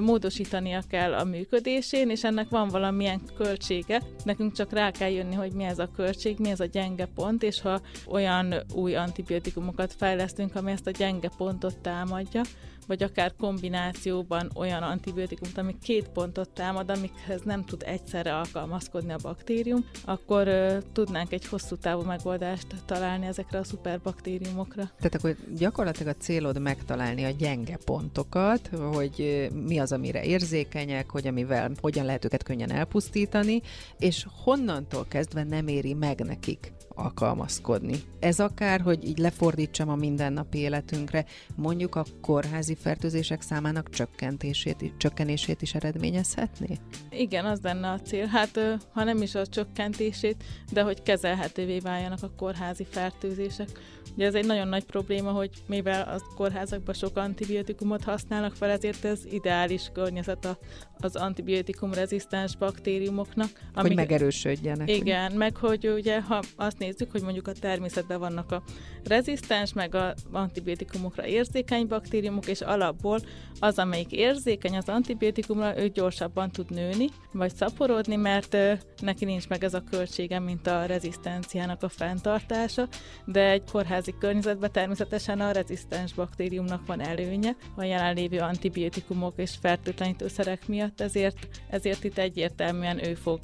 módosítania 0.00 0.82
kell 0.88 1.14
a 1.14 1.24
működésén, 1.24 2.10
és 2.10 2.24
ennek 2.24 2.48
van 2.48 2.68
valamilyen 2.68 3.20
költsége. 3.36 4.02
Nekünk 4.24 4.52
csak 4.52 4.72
rá 4.72 4.90
kell 4.90 5.10
jönni, 5.10 5.34
hogy 5.34 5.52
mi 5.52 5.64
ez 5.64 5.78
a 5.78 5.90
költség, 5.96 6.38
mi 6.38 6.50
ez 6.50 6.60
a 6.60 6.64
gyenge 6.64 7.08
pont, 7.14 7.42
és 7.42 7.60
ha 7.60 7.80
olyan 8.06 8.54
új 8.74 8.94
antibiotikumokat 8.94 9.92
fejlesztünk, 9.92 10.54
ami 10.54 10.70
ezt 10.70 10.86
a 10.86 10.90
gyenge 10.90 11.30
pontot 11.36 11.78
támadja, 11.78 12.40
vagy 12.86 13.02
akár 13.02 13.32
kombinációban 13.38 14.50
olyan 14.54 14.82
antibiotikumot, 14.82 15.58
ami 15.58 15.76
két 15.82 16.08
pontot 16.08 16.48
támad, 16.50 16.90
amikhez 16.90 17.40
nem 17.44 17.64
tud 17.64 17.82
egyszerre 17.86 18.36
alkalmazkodni 18.36 19.12
a 19.12 19.18
baktérium, 19.22 19.84
akkor 20.04 20.48
uh, 20.48 20.76
tudnánk 20.92 21.32
egy 21.32 21.46
hosszú 21.46 21.76
távú 21.76 22.02
megoldást 22.02 22.66
találni 22.86 23.26
ezekre 23.26 23.58
a 23.58 23.64
szuperbaktériumokra. 23.64 24.90
Tehát 24.96 25.14
akkor 25.14 25.36
gyakorlatilag 25.58 26.14
a 26.18 26.22
célod 26.22 26.60
megtalálni 26.60 27.24
a 27.24 27.30
gyenge 27.30 27.78
pontokat, 27.84 28.70
hogy 28.92 29.48
mi 29.66 29.78
az, 29.78 29.92
amire 29.92 30.24
érzékenyek, 30.24 31.10
hogy 31.10 31.26
amivel 31.26 31.70
hogyan 31.80 32.04
lehet 32.04 32.24
őket 32.24 32.42
könnyen 32.42 32.70
elpusztítani, 32.70 33.62
és 33.98 34.26
honnantól 34.44 35.06
kezdve 35.08 35.44
nem 35.44 35.68
éri 35.68 35.94
meg 35.94 36.20
nekik 36.20 36.72
alkalmazkodni. 36.94 37.96
Ez 38.20 38.40
akár, 38.40 38.80
hogy 38.80 39.04
így 39.04 39.18
lefordítsam 39.18 39.88
a 39.88 39.94
mindennapi 39.94 40.58
életünkre, 40.58 41.24
mondjuk 41.56 41.94
a 41.94 42.04
kórházi 42.20 42.74
fertőzések 42.74 43.42
számának 43.42 43.90
csökkentését, 43.90 44.92
csökkenését 44.96 45.62
is 45.62 45.74
eredményezhetné? 45.74 46.78
Igen, 47.10 47.44
az 47.44 47.60
lenne 47.62 47.90
a 47.90 48.00
cél. 48.00 48.26
Hát, 48.26 48.60
ha 48.92 49.04
nem 49.04 49.22
is 49.22 49.34
a 49.34 49.46
csökkentését, 49.46 50.44
de 50.72 50.82
hogy 50.82 51.02
kezelhetővé 51.02 51.78
váljanak 51.78 52.22
a 52.22 52.30
kórházi 52.36 52.86
fertőzések. 52.90 53.68
Ugye 54.14 54.26
ez 54.26 54.34
egy 54.34 54.46
nagyon 54.46 54.68
nagy 54.68 54.84
probléma, 54.84 55.30
hogy 55.30 55.50
mivel 55.66 56.02
a 56.02 56.34
kórházakban 56.34 56.94
sok 56.94 57.16
antibiotikumot 57.16 58.04
használnak 58.04 58.54
fel, 58.54 58.70
ezért 58.70 59.04
ez 59.04 59.20
ideális 59.30 59.90
környezet 59.92 60.44
a, 60.44 60.58
az 60.98 61.16
antibiotikum 61.16 61.92
rezisztens 61.92 62.56
baktériumoknak. 62.56 63.48
Amik, 63.74 63.86
hogy 63.86 63.94
megerősödjenek. 63.94 64.90
Igen, 64.90 65.26
ugye? 65.26 65.38
meg 65.38 65.56
hogy 65.56 65.88
ugye, 65.88 66.20
ha 66.20 66.42
azt 66.56 66.78
nézzük, 66.84 67.10
hogy 67.10 67.22
mondjuk 67.22 67.48
a 67.48 67.52
természetben 67.52 68.18
vannak 68.18 68.52
a 68.52 68.62
rezisztens, 69.04 69.72
meg 69.72 69.94
a 69.94 70.14
antibiotikumokra 70.32 71.26
érzékeny 71.26 71.86
baktériumok, 71.86 72.46
és 72.46 72.60
alapból 72.60 73.20
az, 73.60 73.78
amelyik 73.78 74.12
érzékeny 74.12 74.76
az 74.76 74.88
antibiotikumra, 74.88 75.78
ő 75.78 75.88
gyorsabban 75.88 76.50
tud 76.50 76.70
nőni, 76.70 77.08
vagy 77.32 77.54
szaporodni, 77.54 78.16
mert 78.16 78.56
neki 79.02 79.24
nincs 79.24 79.48
meg 79.48 79.64
ez 79.64 79.74
a 79.74 79.84
költsége, 79.90 80.38
mint 80.38 80.66
a 80.66 80.84
rezisztenciának 80.86 81.82
a 81.82 81.88
fenntartása, 81.88 82.88
de 83.24 83.50
egy 83.50 83.62
kórházi 83.72 84.14
környezetben 84.18 84.72
természetesen 84.72 85.40
a 85.40 85.50
rezisztens 85.50 86.12
baktériumnak 86.12 86.86
van 86.86 87.00
előnye 87.00 87.56
a 87.76 87.84
jelenlévő 87.84 88.38
antibiotikumok 88.38 89.34
és 89.36 89.56
fertőtlenítőszerek 89.60 90.68
miatt, 90.68 91.00
ezért, 91.00 91.48
ezért 91.70 92.04
itt 92.04 92.18
egyértelműen 92.18 93.04
ő 93.04 93.14
fog 93.14 93.38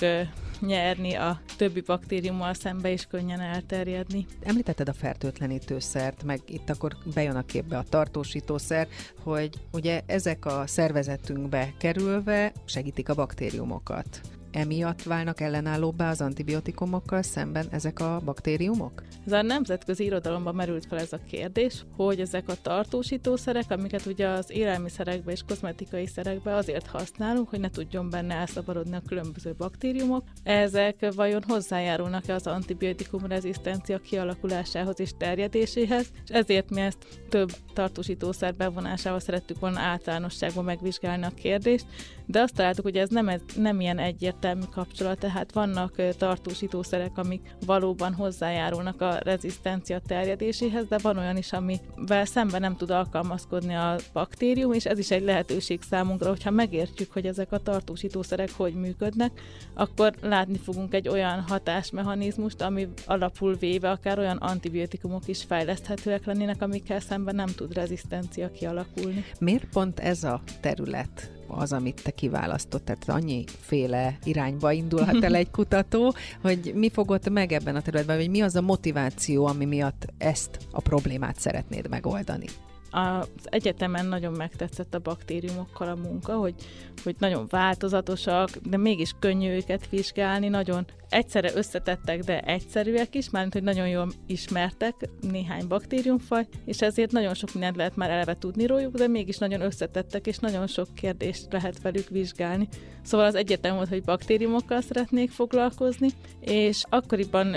nyerni 0.60 1.14
a 1.14 1.40
többi 1.56 1.80
baktériummal 1.80 2.54
szembe 2.54 2.90
és 2.90 3.06
könnyen 3.06 3.40
elterjedni. 3.40 4.26
Említetted 4.42 4.88
a 4.88 4.92
fertőtlenítőszert, 4.92 6.22
meg 6.22 6.40
itt 6.46 6.70
akkor 6.70 6.96
bejön 7.14 7.36
a 7.36 7.42
képbe 7.42 7.78
a 7.78 7.84
tartósítószer, 7.88 8.88
hogy 9.22 9.50
ugye 9.72 10.00
ezek 10.06 10.46
a 10.46 10.66
szervezetünkbe 10.66 11.72
kerülve 11.78 12.52
segítik 12.64 13.08
a 13.08 13.14
baktériumokat 13.14 14.20
emiatt 14.52 15.02
válnak 15.02 15.40
ellenállóbbá 15.40 16.10
az 16.10 16.20
antibiotikumokkal 16.20 17.22
szemben 17.22 17.66
ezek 17.70 18.00
a 18.00 18.20
baktériumok? 18.24 19.02
Ez 19.26 19.32
a 19.32 19.42
nemzetközi 19.42 20.04
irodalomban 20.04 20.54
merült 20.54 20.86
fel 20.86 20.98
ez 20.98 21.12
a 21.12 21.20
kérdés, 21.30 21.84
hogy 21.96 22.20
ezek 22.20 22.48
a 22.48 22.54
tartósítószerek, 22.62 23.64
amiket 23.68 24.06
ugye 24.06 24.28
az 24.28 24.50
élelmiszerekbe 24.50 25.32
és 25.32 25.42
kozmetikai 25.48 26.06
szerekbe 26.06 26.54
azért 26.54 26.86
használunk, 26.86 27.48
hogy 27.48 27.60
ne 27.60 27.70
tudjon 27.70 28.10
benne 28.10 28.34
elszabadulni 28.34 28.96
a 28.96 29.02
különböző 29.06 29.54
baktériumok, 29.58 30.24
ezek 30.42 31.12
vajon 31.14 31.42
hozzájárulnak-e 31.46 32.34
az 32.34 32.46
antibiotikum 32.46 33.26
rezisztencia 33.26 33.98
kialakulásához 33.98 35.00
és 35.00 35.10
terjedéséhez, 35.18 36.06
és 36.24 36.30
ezért 36.30 36.70
mi 36.70 36.80
ezt 36.80 37.06
több 37.28 37.50
tartósítószer 37.74 38.54
bevonásával 38.54 39.20
szerettük 39.20 39.58
volna 39.58 39.80
általánosságban 39.80 40.64
megvizsgálni 40.64 41.24
a 41.24 41.34
kérdést, 41.34 41.86
de 42.26 42.40
azt 42.40 42.54
találtuk, 42.54 42.84
hogy 42.84 42.96
ez 42.96 43.08
nem, 43.08 43.28
ez, 43.28 43.40
nem 43.56 43.80
ilyen 43.80 43.98
egyértelmű 43.98 44.39
kapcsolat, 44.70 45.18
tehát 45.18 45.52
vannak 45.52 45.94
tartósítószerek, 46.18 47.18
amik 47.18 47.54
valóban 47.66 48.14
hozzájárulnak 48.14 49.00
a 49.00 49.18
rezisztencia 49.22 50.00
terjedéséhez, 50.06 50.86
de 50.88 50.98
van 51.02 51.18
olyan 51.18 51.36
is, 51.36 51.52
amivel 51.52 52.24
szemben 52.24 52.60
nem 52.60 52.76
tud 52.76 52.90
alkalmazkodni 52.90 53.74
a 53.74 53.96
baktérium, 54.12 54.72
és 54.72 54.86
ez 54.86 54.98
is 54.98 55.10
egy 55.10 55.22
lehetőség 55.22 55.82
számunkra, 55.82 56.28
hogyha 56.28 56.50
megértjük, 56.50 57.12
hogy 57.12 57.26
ezek 57.26 57.52
a 57.52 57.58
tartósítószerek 57.58 58.50
hogy 58.56 58.74
működnek, 58.74 59.40
akkor 59.74 60.14
látni 60.20 60.58
fogunk 60.58 60.94
egy 60.94 61.08
olyan 61.08 61.40
hatásmechanizmust, 61.40 62.62
ami 62.62 62.88
alapul 63.06 63.54
véve 63.54 63.90
akár 63.90 64.18
olyan 64.18 64.36
antibiotikumok 64.36 65.28
is 65.28 65.42
fejleszthetőek 65.42 66.24
lennének, 66.24 66.62
amikkel 66.62 67.00
szemben 67.00 67.34
nem 67.34 67.48
tud 67.56 67.74
rezisztencia 67.74 68.50
kialakulni. 68.50 69.24
Miért 69.38 69.68
pont 69.72 70.00
ez 70.00 70.24
a 70.24 70.42
terület 70.60 71.39
az, 71.50 71.72
amit 71.72 72.02
te 72.02 72.10
kiválasztott. 72.10 72.84
Tehát 72.84 73.08
annyi 73.08 73.44
féle 73.60 74.18
irányba 74.24 74.72
indulhat 74.72 75.24
el 75.24 75.34
egy 75.42 75.50
kutató, 75.50 76.14
hogy 76.42 76.72
mi 76.74 76.90
fogott 76.90 77.30
meg 77.30 77.52
ebben 77.52 77.76
a 77.76 77.82
területben, 77.82 78.16
vagy 78.16 78.30
mi 78.30 78.40
az 78.40 78.56
a 78.56 78.60
motiváció, 78.60 79.46
ami 79.46 79.64
miatt 79.64 80.06
ezt 80.18 80.58
a 80.70 80.80
problémát 80.80 81.38
szeretnéd 81.38 81.88
megoldani? 81.88 82.46
Az 82.90 83.28
egyetemen 83.44 84.06
nagyon 84.06 84.32
megtetszett 84.32 84.94
a 84.94 84.98
baktériumokkal 84.98 85.88
a 85.88 85.94
munka, 85.94 86.32
hogy, 86.32 86.54
hogy 87.02 87.16
nagyon 87.18 87.46
változatosak, 87.48 88.50
de 88.50 88.76
mégis 88.76 89.14
könnyű 89.18 89.50
őket 89.50 89.88
vizsgálni, 89.88 90.48
nagyon 90.48 90.86
egyszerre 91.08 91.50
összetettek, 91.54 92.20
de 92.20 92.40
egyszerűek 92.40 93.14
is, 93.14 93.30
mármint, 93.30 93.52
hogy 93.52 93.62
nagyon 93.62 93.88
jól 93.88 94.08
ismertek 94.26 94.94
néhány 95.20 95.68
baktériumfaj, 95.68 96.46
és 96.64 96.80
ezért 96.80 97.12
nagyon 97.12 97.34
sok 97.34 97.52
mindent 97.52 97.76
lehet 97.76 97.96
már 97.96 98.10
eleve 98.10 98.38
tudni 98.38 98.66
róluk, 98.66 98.94
de 98.94 99.08
mégis 99.08 99.38
nagyon 99.38 99.60
összetettek, 99.60 100.26
és 100.26 100.38
nagyon 100.38 100.66
sok 100.66 100.94
kérdést 100.94 101.46
lehet 101.50 101.82
velük 101.82 102.08
vizsgálni. 102.08 102.68
Szóval 103.02 103.26
az 103.26 103.34
egyetem 103.34 103.74
volt, 103.74 103.88
hogy 103.88 104.02
baktériumokkal 104.02 104.80
szeretnék 104.80 105.30
foglalkozni, 105.30 106.08
és 106.40 106.82
akkoriban 106.88 107.56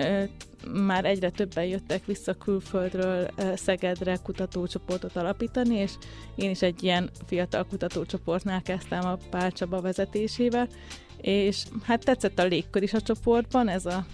már 0.72 1.06
egyre 1.06 1.30
többen 1.30 1.66
jöttek 1.66 2.06
vissza 2.06 2.34
külföldről 2.34 3.28
Szegedre 3.56 4.18
kutatócsoportot 4.24 5.16
alapítani, 5.16 5.76
és 5.76 5.92
én 6.36 6.50
is 6.50 6.62
egy 6.62 6.84
ilyen 6.84 7.10
fiatal 7.26 7.66
kutatócsoportnál 7.66 8.62
kezdtem 8.62 9.06
a 9.06 9.18
Pál 9.30 9.52
Csaba 9.52 9.82
vezetésével, 9.82 10.68
és 11.22 11.64
hát 11.84 12.04
tetszett 12.04 12.40
a 12.40 12.46
légkör 12.46 12.84
is 12.84 12.94
a 12.94 13.02
csoportban, 13.02 13.68
ez 13.68 13.86
a 13.86 14.06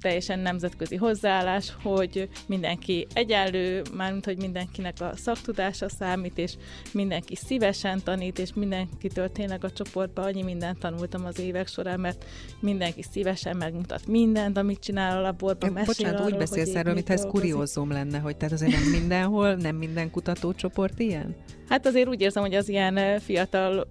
teljesen 0.00 0.38
nemzetközi 0.38 0.96
hozzáállás, 0.96 1.76
hogy 1.82 2.28
mindenki 2.46 3.06
egyenlő, 3.14 3.82
mármint, 3.96 4.24
hogy 4.24 4.36
mindenkinek 4.36 4.94
a 5.00 5.10
szaktudása 5.16 5.88
számít, 5.88 6.38
és 6.38 6.54
mindenki 6.92 7.36
szívesen 7.36 8.00
tanít, 8.04 8.38
és 8.38 8.50
mindenkitől 8.54 9.32
tényleg 9.32 9.64
a 9.64 9.70
csoportban 9.70 10.24
annyi 10.24 10.42
mindent 10.42 10.78
tanultam 10.78 11.24
az 11.24 11.38
évek 11.38 11.68
során, 11.68 12.00
mert 12.00 12.24
mindenki 12.60 13.02
szívesen 13.02 13.56
megmutat 13.56 14.06
mindent, 14.06 14.56
amit 14.56 14.80
csinál 14.80 15.18
a 15.18 15.20
laborban, 15.20 15.72
mesél 15.72 15.86
Bocsánat, 15.86 16.20
arról, 16.20 16.32
úgy 16.32 16.38
beszélsz 16.38 16.74
erről, 16.74 16.94
mintha 16.94 17.12
ez 17.12 17.26
kuriózum 17.26 17.90
lenne, 17.90 18.18
hogy 18.18 18.36
tehát 18.36 18.54
azért 18.54 18.72
nem 18.72 18.90
mindenhol, 18.90 19.54
nem 19.54 19.76
minden 19.76 20.10
kutatócsoport 20.10 20.98
ilyen? 20.98 21.36
Hát 21.68 21.86
azért 21.86 22.08
úgy 22.08 22.20
érzem, 22.20 22.42
hogy 22.42 22.54
az 22.54 22.68
ilyen 22.68 23.20
fiatal 23.20 23.88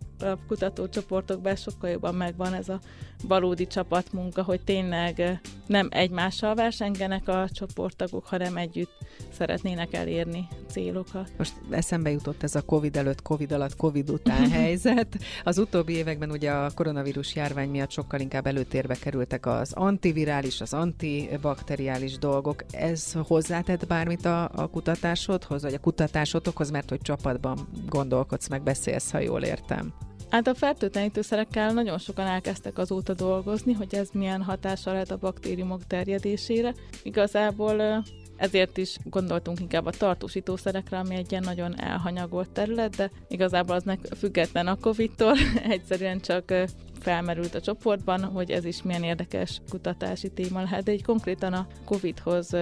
kutatócsoportokban 0.47 1.55
sokkal 1.55 1.89
jobban 1.89 2.15
megvan 2.15 2.53
ez 2.53 2.69
a 2.69 2.79
valódi 3.23 3.67
csapatmunka, 3.67 4.43
hogy 4.43 4.61
tényleg 4.61 5.41
nem 5.65 5.87
egymással 5.91 6.55
versengenek 6.55 7.27
a 7.27 7.49
csoporttagok, 7.51 8.25
hanem 8.25 8.57
együtt 8.57 8.91
szeretnének 9.31 9.93
elérni 9.93 10.47
célokat. 10.69 11.31
Most 11.37 11.53
eszembe 11.69 12.11
jutott 12.11 12.43
ez 12.43 12.55
a 12.55 12.61
Covid 12.61 12.95
előtt, 12.95 13.21
Covid 13.21 13.51
alatt, 13.51 13.75
Covid 13.75 14.09
után 14.09 14.49
helyzet. 14.59 15.17
Az 15.43 15.57
utóbbi 15.57 15.93
években 15.93 16.31
ugye 16.31 16.51
a 16.51 16.71
koronavírus 16.71 17.35
járvány 17.35 17.69
miatt 17.69 17.91
sokkal 17.91 18.19
inkább 18.19 18.47
előtérbe 18.47 18.95
kerültek 18.95 19.45
az 19.45 19.73
antivirális, 19.73 20.61
az 20.61 20.73
antibakteriális 20.73 22.17
dolgok. 22.17 22.63
Ez 22.71 23.13
hozzátett 23.13 23.87
bármit 23.87 24.25
a, 24.25 24.49
a 24.55 24.67
kutatásodhoz, 24.67 25.61
vagy 25.61 25.73
a 25.73 25.79
kutatásotokhoz, 25.79 26.69
mert 26.69 26.89
hogy 26.89 27.01
csapatban 27.01 27.67
gondolkodsz, 27.87 28.47
meg 28.47 28.63
beszélsz, 28.63 29.11
ha 29.11 29.19
jól 29.19 29.43
értem. 29.43 30.06
Hát 30.29 30.47
a 30.47 30.55
fertőtlenítőszerekkel 30.55 31.73
nagyon 31.73 31.97
sokan 31.97 32.25
elkezdtek 32.27 32.77
azóta 32.77 33.13
dolgozni, 33.13 33.73
hogy 33.73 33.95
ez 33.95 34.09
milyen 34.13 34.43
hatással 34.43 34.93
lehet 34.93 35.11
a 35.11 35.17
baktériumok 35.17 35.87
terjedésére. 35.87 36.73
Igazából 37.03 38.03
ezért 38.37 38.77
is 38.77 38.97
gondoltunk 39.03 39.59
inkább 39.59 39.85
a 39.85 39.91
tartósítószerekre, 39.91 40.97
ami 40.97 41.15
egy 41.15 41.31
ilyen 41.31 41.43
nagyon 41.45 41.79
elhanyagolt 41.79 42.49
terület, 42.49 42.95
de 42.95 43.11
igazából 43.27 43.75
aznak 43.75 43.99
független 44.17 44.67
a 44.67 44.77
Covid-tól, 44.79 45.35
egyszerűen 45.69 46.19
csak 46.19 46.53
felmerült 46.99 47.55
a 47.55 47.61
csoportban, 47.61 48.23
hogy 48.23 48.51
ez 48.51 48.65
is 48.65 48.83
milyen 48.83 49.03
érdekes 49.03 49.61
kutatási 49.69 50.29
téma 50.29 50.61
lehet, 50.61 50.83
de 50.83 50.91
egy 50.91 51.03
konkrétan 51.03 51.53
a 51.53 51.67
COVID-hoz 51.85 52.55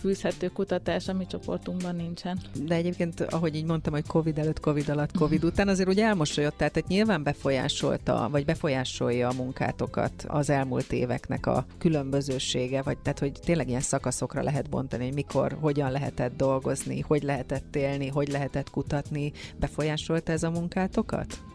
fűzhető 0.00 0.48
kutatás 0.48 1.08
a 1.08 1.12
mi 1.12 1.26
csoportunkban 1.26 1.96
nincsen. 1.96 2.38
De 2.66 2.74
egyébként, 2.74 3.20
ahogy 3.20 3.54
így 3.54 3.64
mondtam, 3.64 3.92
hogy 3.92 4.06
Covid 4.06 4.38
előtt, 4.38 4.60
Covid 4.60 4.88
alatt, 4.88 5.16
Covid 5.16 5.44
után, 5.44 5.68
azért 5.68 5.88
ugye 5.88 6.04
elmosolyott, 6.04 6.56
tehát 6.56 6.86
nyilván 6.86 7.22
befolyásolta, 7.22 8.28
vagy 8.30 8.44
befolyásolja 8.44 9.28
a 9.28 9.32
munkátokat 9.32 10.24
az 10.28 10.50
elmúlt 10.50 10.92
éveknek 10.92 11.46
a 11.46 11.66
különbözősége, 11.78 12.82
vagy 12.82 12.98
tehát, 12.98 13.18
hogy 13.18 13.32
tényleg 13.32 13.68
ilyen 13.68 13.80
szakaszokra 13.80 14.42
lehet 14.42 14.70
bontani, 14.70 15.04
hogy 15.04 15.14
mikor, 15.14 15.56
hogyan 15.60 15.90
lehetett 15.90 16.36
dolgozni, 16.36 17.00
hogy 17.00 17.22
lehetett 17.22 17.76
élni, 17.76 18.08
hogy 18.08 18.28
lehetett 18.28 18.70
kutatni, 18.70 19.32
befolyásolta 19.56 20.32
ez 20.32 20.42
a 20.42 20.50
munkátokat? 20.50 21.53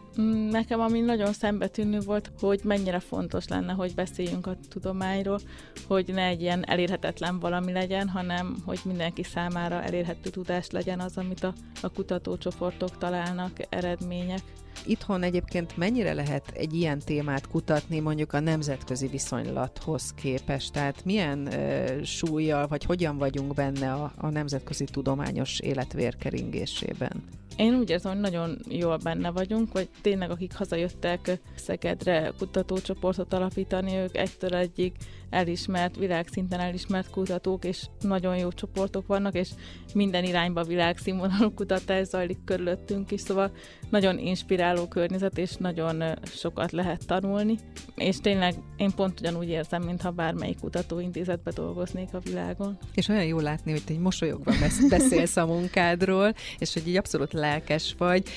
Nekem 0.50 0.80
ami 0.80 1.00
nagyon 1.00 1.32
szembetűnő 1.32 2.00
volt, 2.00 2.30
hogy 2.40 2.60
mennyire 2.64 3.00
fontos 3.00 3.48
lenne, 3.48 3.72
hogy 3.72 3.94
beszéljünk 3.94 4.46
a 4.46 4.56
tudományról, 4.68 5.40
hogy 5.86 6.10
ne 6.14 6.24
egy 6.24 6.40
ilyen 6.40 6.64
elérhetetlen 6.68 7.38
valami 7.38 7.72
legyen, 7.72 8.08
hanem 8.08 8.56
hogy 8.64 8.80
mindenki 8.84 9.22
számára 9.22 9.82
elérhető 9.82 10.30
tudás 10.30 10.70
legyen 10.70 11.00
az, 11.00 11.16
amit 11.16 11.44
a, 11.44 11.52
a 11.82 11.88
kutatócsoportok 11.88 12.98
találnak, 12.98 13.52
eredmények. 13.68 14.42
Itthon 14.86 15.22
egyébként 15.22 15.76
mennyire 15.76 16.12
lehet 16.12 16.50
egy 16.54 16.74
ilyen 16.74 16.98
témát 16.98 17.48
kutatni 17.48 18.00
mondjuk 18.00 18.32
a 18.32 18.40
nemzetközi 18.40 19.06
viszonylathoz 19.06 20.14
képest? 20.14 20.72
Tehát 20.72 21.04
milyen 21.04 21.38
uh, 21.38 22.02
súlyjal, 22.02 22.66
vagy 22.66 22.84
hogyan 22.84 23.18
vagyunk 23.18 23.54
benne 23.54 23.92
a, 23.92 24.12
a 24.16 24.28
nemzetközi 24.28 24.84
tudományos 24.84 25.60
élet 25.60 25.92
vérkeringésében? 25.92 27.22
Én 27.60 27.74
úgy 27.74 27.90
érzem, 27.90 28.12
hogy 28.12 28.20
nagyon 28.20 28.58
jól 28.68 28.96
benne 28.96 29.30
vagyunk, 29.30 29.72
vagy 29.72 29.88
tényleg 30.00 30.30
akik 30.30 30.54
hazajöttek 30.54 31.40
Szegedre 31.56 32.32
kutatócsoportot 32.38 33.32
alapítani, 33.32 33.96
ők 33.96 34.16
egytől 34.16 34.54
egyig 34.54 34.92
elismert, 35.30 35.96
világszinten 35.96 36.60
elismert 36.60 37.10
kutatók, 37.10 37.64
és 37.64 37.86
nagyon 38.00 38.36
jó 38.36 38.52
csoportok 38.52 39.06
vannak, 39.06 39.34
és 39.34 39.48
minden 39.94 40.24
irányba 40.24 40.62
világszínvonalú 40.62 41.54
kutatás 41.54 42.06
zajlik 42.06 42.44
körülöttünk 42.44 43.10
is, 43.10 43.20
szóval 43.20 43.52
nagyon 43.90 44.18
inspiráló 44.18 44.88
környezet, 44.88 45.38
és 45.38 45.54
nagyon 45.56 46.02
sokat 46.24 46.72
lehet 46.72 47.06
tanulni, 47.06 47.58
és 47.96 48.20
tényleg 48.20 48.54
én 48.76 48.90
pont 48.94 49.20
ugyanúgy 49.20 49.48
érzem, 49.48 49.82
mintha 49.82 50.10
bármelyik 50.10 50.60
kutatóintézetbe 50.60 51.50
dolgoznék 51.50 52.08
a 52.14 52.18
világon. 52.18 52.78
És 52.94 53.08
olyan 53.08 53.24
jó 53.24 53.38
látni, 53.38 53.70
hogy 53.70 53.84
te 53.84 53.92
egy 53.92 53.98
mosolyogva 53.98 54.52
beszélsz 54.88 55.36
a 55.36 55.46
munkádról, 55.46 56.34
és 56.58 56.72
hogy 56.72 56.88
így 56.88 56.96
abszolút 56.96 57.32
lelkes 57.32 57.94
vagy. 57.98 58.28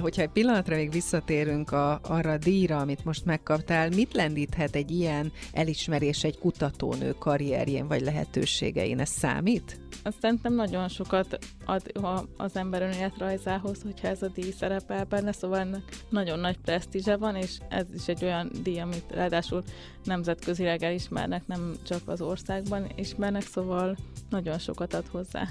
Hogyha 0.00 0.22
egy 0.22 0.28
pillanatra 0.28 0.76
még 0.76 0.90
visszatérünk 0.90 1.72
a, 1.72 2.00
arra 2.02 2.30
a 2.30 2.38
díjra, 2.38 2.78
amit 2.78 3.04
most 3.04 3.24
megkaptál, 3.24 3.88
mit 3.88 4.14
lendíthet 4.14 4.74
egy 4.74 4.90
ilyen 4.90 5.32
elismerés 5.52 6.24
egy 6.24 6.35
kutatónő 6.40 7.12
karrierjén 7.12 7.88
vagy 7.88 8.00
lehetőségein? 8.00 9.00
Ez 9.00 9.08
számít? 9.08 9.80
Azt 10.02 10.20
szerintem 10.20 10.54
nagyon 10.54 10.88
sokat 10.88 11.38
ad 11.64 11.92
az 12.36 12.56
ember 12.56 12.82
önéletrajzához, 12.82 13.82
hogyha 13.82 14.08
ez 14.08 14.22
a 14.22 14.28
díj 14.28 14.50
szerepel 14.50 15.04
benne, 15.04 15.32
szóval 15.32 15.58
ennek 15.58 15.82
nagyon 16.08 16.38
nagy 16.38 16.58
presztízse 16.58 17.16
van, 17.16 17.36
és 17.36 17.58
ez 17.68 17.86
is 17.94 18.08
egy 18.08 18.24
olyan 18.24 18.50
díj, 18.62 18.80
amit 18.80 19.04
ráadásul 19.10 19.62
nemzetközileg 20.04 20.82
elismernek, 20.82 21.46
nem 21.46 21.74
csak 21.82 22.00
az 22.04 22.20
országban 22.20 22.86
ismernek, 22.96 23.42
szóval 23.42 23.96
nagyon 24.30 24.58
sokat 24.58 24.94
ad 24.94 25.06
hozzá. 25.06 25.48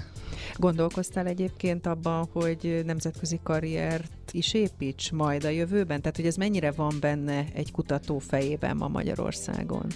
Gondolkoztál 0.56 1.26
egyébként 1.26 1.86
abban, 1.86 2.28
hogy 2.32 2.82
nemzetközi 2.84 3.40
karriert 3.42 4.32
is 4.32 4.54
építs 4.54 5.12
majd 5.12 5.44
a 5.44 5.48
jövőben? 5.48 6.00
Tehát, 6.00 6.16
hogy 6.16 6.26
ez 6.26 6.36
mennyire 6.36 6.70
van 6.72 6.94
benne 7.00 7.44
egy 7.54 7.72
kutató 7.72 8.18
fejében 8.18 8.76
ma 8.76 8.88
Magyarországon? 8.88 9.86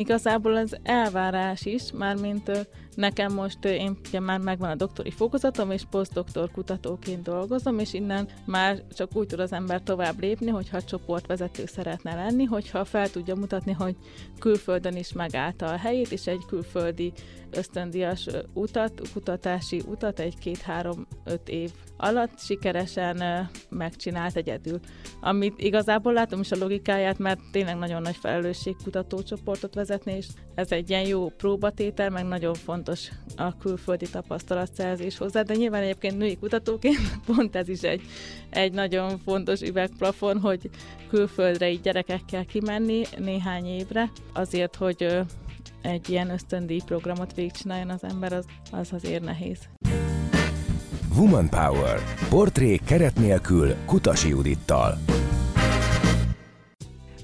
Igazából 0.00 0.56
az 0.56 0.76
elvárás 0.82 1.64
is, 1.64 1.82
mármint 1.92 2.50
nekem 2.94 3.32
most 3.32 3.64
én 3.64 3.98
ugye 4.08 4.20
már 4.20 4.38
megvan 4.38 4.70
a 4.70 4.74
doktori 4.74 5.10
fokozatom, 5.10 5.70
és 5.70 5.82
posztdoktor 5.90 6.50
kutatóként 6.50 7.22
dolgozom, 7.22 7.78
és 7.78 7.92
innen 7.92 8.28
már 8.44 8.82
csak 8.94 9.16
úgy 9.16 9.26
tud 9.26 9.40
az 9.40 9.52
ember 9.52 9.82
tovább 9.82 10.20
lépni, 10.20 10.50
hogyha 10.50 10.82
csoportvezető 10.82 11.66
szeretne 11.66 12.14
lenni, 12.14 12.44
hogyha 12.44 12.84
fel 12.84 13.10
tudja 13.10 13.34
mutatni, 13.34 13.72
hogy 13.72 13.96
külföldön 14.38 14.96
is 14.96 15.12
megállta 15.12 15.66
a 15.66 15.76
helyét, 15.76 16.12
és 16.12 16.26
egy 16.26 16.44
külföldi 16.46 17.12
ösztöndias 17.50 18.26
utat, 18.52 19.00
kutatási 19.12 19.82
utat 19.86 20.20
egy 20.20 20.38
két-három-öt 20.38 21.48
év 21.48 21.70
alatt 21.96 22.38
sikeresen 22.38 23.48
megcsinált 23.68 24.36
egyedül. 24.36 24.80
Amit 25.20 25.58
igazából 25.58 26.12
látom 26.12 26.40
is 26.40 26.52
a 26.52 26.56
logikáját, 26.56 27.18
mert 27.18 27.40
tényleg 27.52 27.76
nagyon 27.76 28.02
nagy 28.02 28.16
felelősség 28.16 28.76
kutatócsoportot 28.84 29.74
vezetni, 29.74 30.12
és 30.12 30.26
ez 30.54 30.72
egy 30.72 30.90
ilyen 30.90 31.06
jó 31.06 31.28
próbatétel, 31.28 32.10
meg 32.10 32.24
nagyon 32.24 32.54
fontos 32.54 32.79
a 33.36 33.56
külföldi 33.56 34.08
tapasztalatszerzés 34.08 35.18
hozzá, 35.18 35.42
de 35.42 35.54
nyilván 35.54 35.82
egyébként 35.82 36.18
női 36.18 36.36
kutatóként 36.36 36.98
pont 37.26 37.56
ez 37.56 37.68
is 37.68 37.82
egy, 37.82 38.02
egy 38.50 38.72
nagyon 38.72 39.18
fontos 39.18 39.60
üvegplafon, 39.60 40.38
hogy 40.40 40.70
külföldre 41.08 41.70
így 41.70 41.80
gyerekekkel 41.80 42.44
kimenni 42.44 43.02
néhány 43.18 43.66
évre, 43.66 44.10
azért, 44.32 44.76
hogy 44.76 45.20
egy 45.82 46.08
ilyen 46.08 46.30
ösztöndíj 46.30 46.80
programot 46.86 47.34
végigcsináljon 47.34 47.90
az 47.90 48.04
ember, 48.04 48.32
az, 48.32 48.44
az 48.70 48.92
azért 48.92 49.24
nehéz. 49.24 49.58
Woman 51.16 51.48
Power. 51.48 52.00
Portrék 52.28 52.84
keret 52.84 53.18
nélkül 53.18 53.74
Kutasi 53.86 54.28
Judittal. 54.28 54.98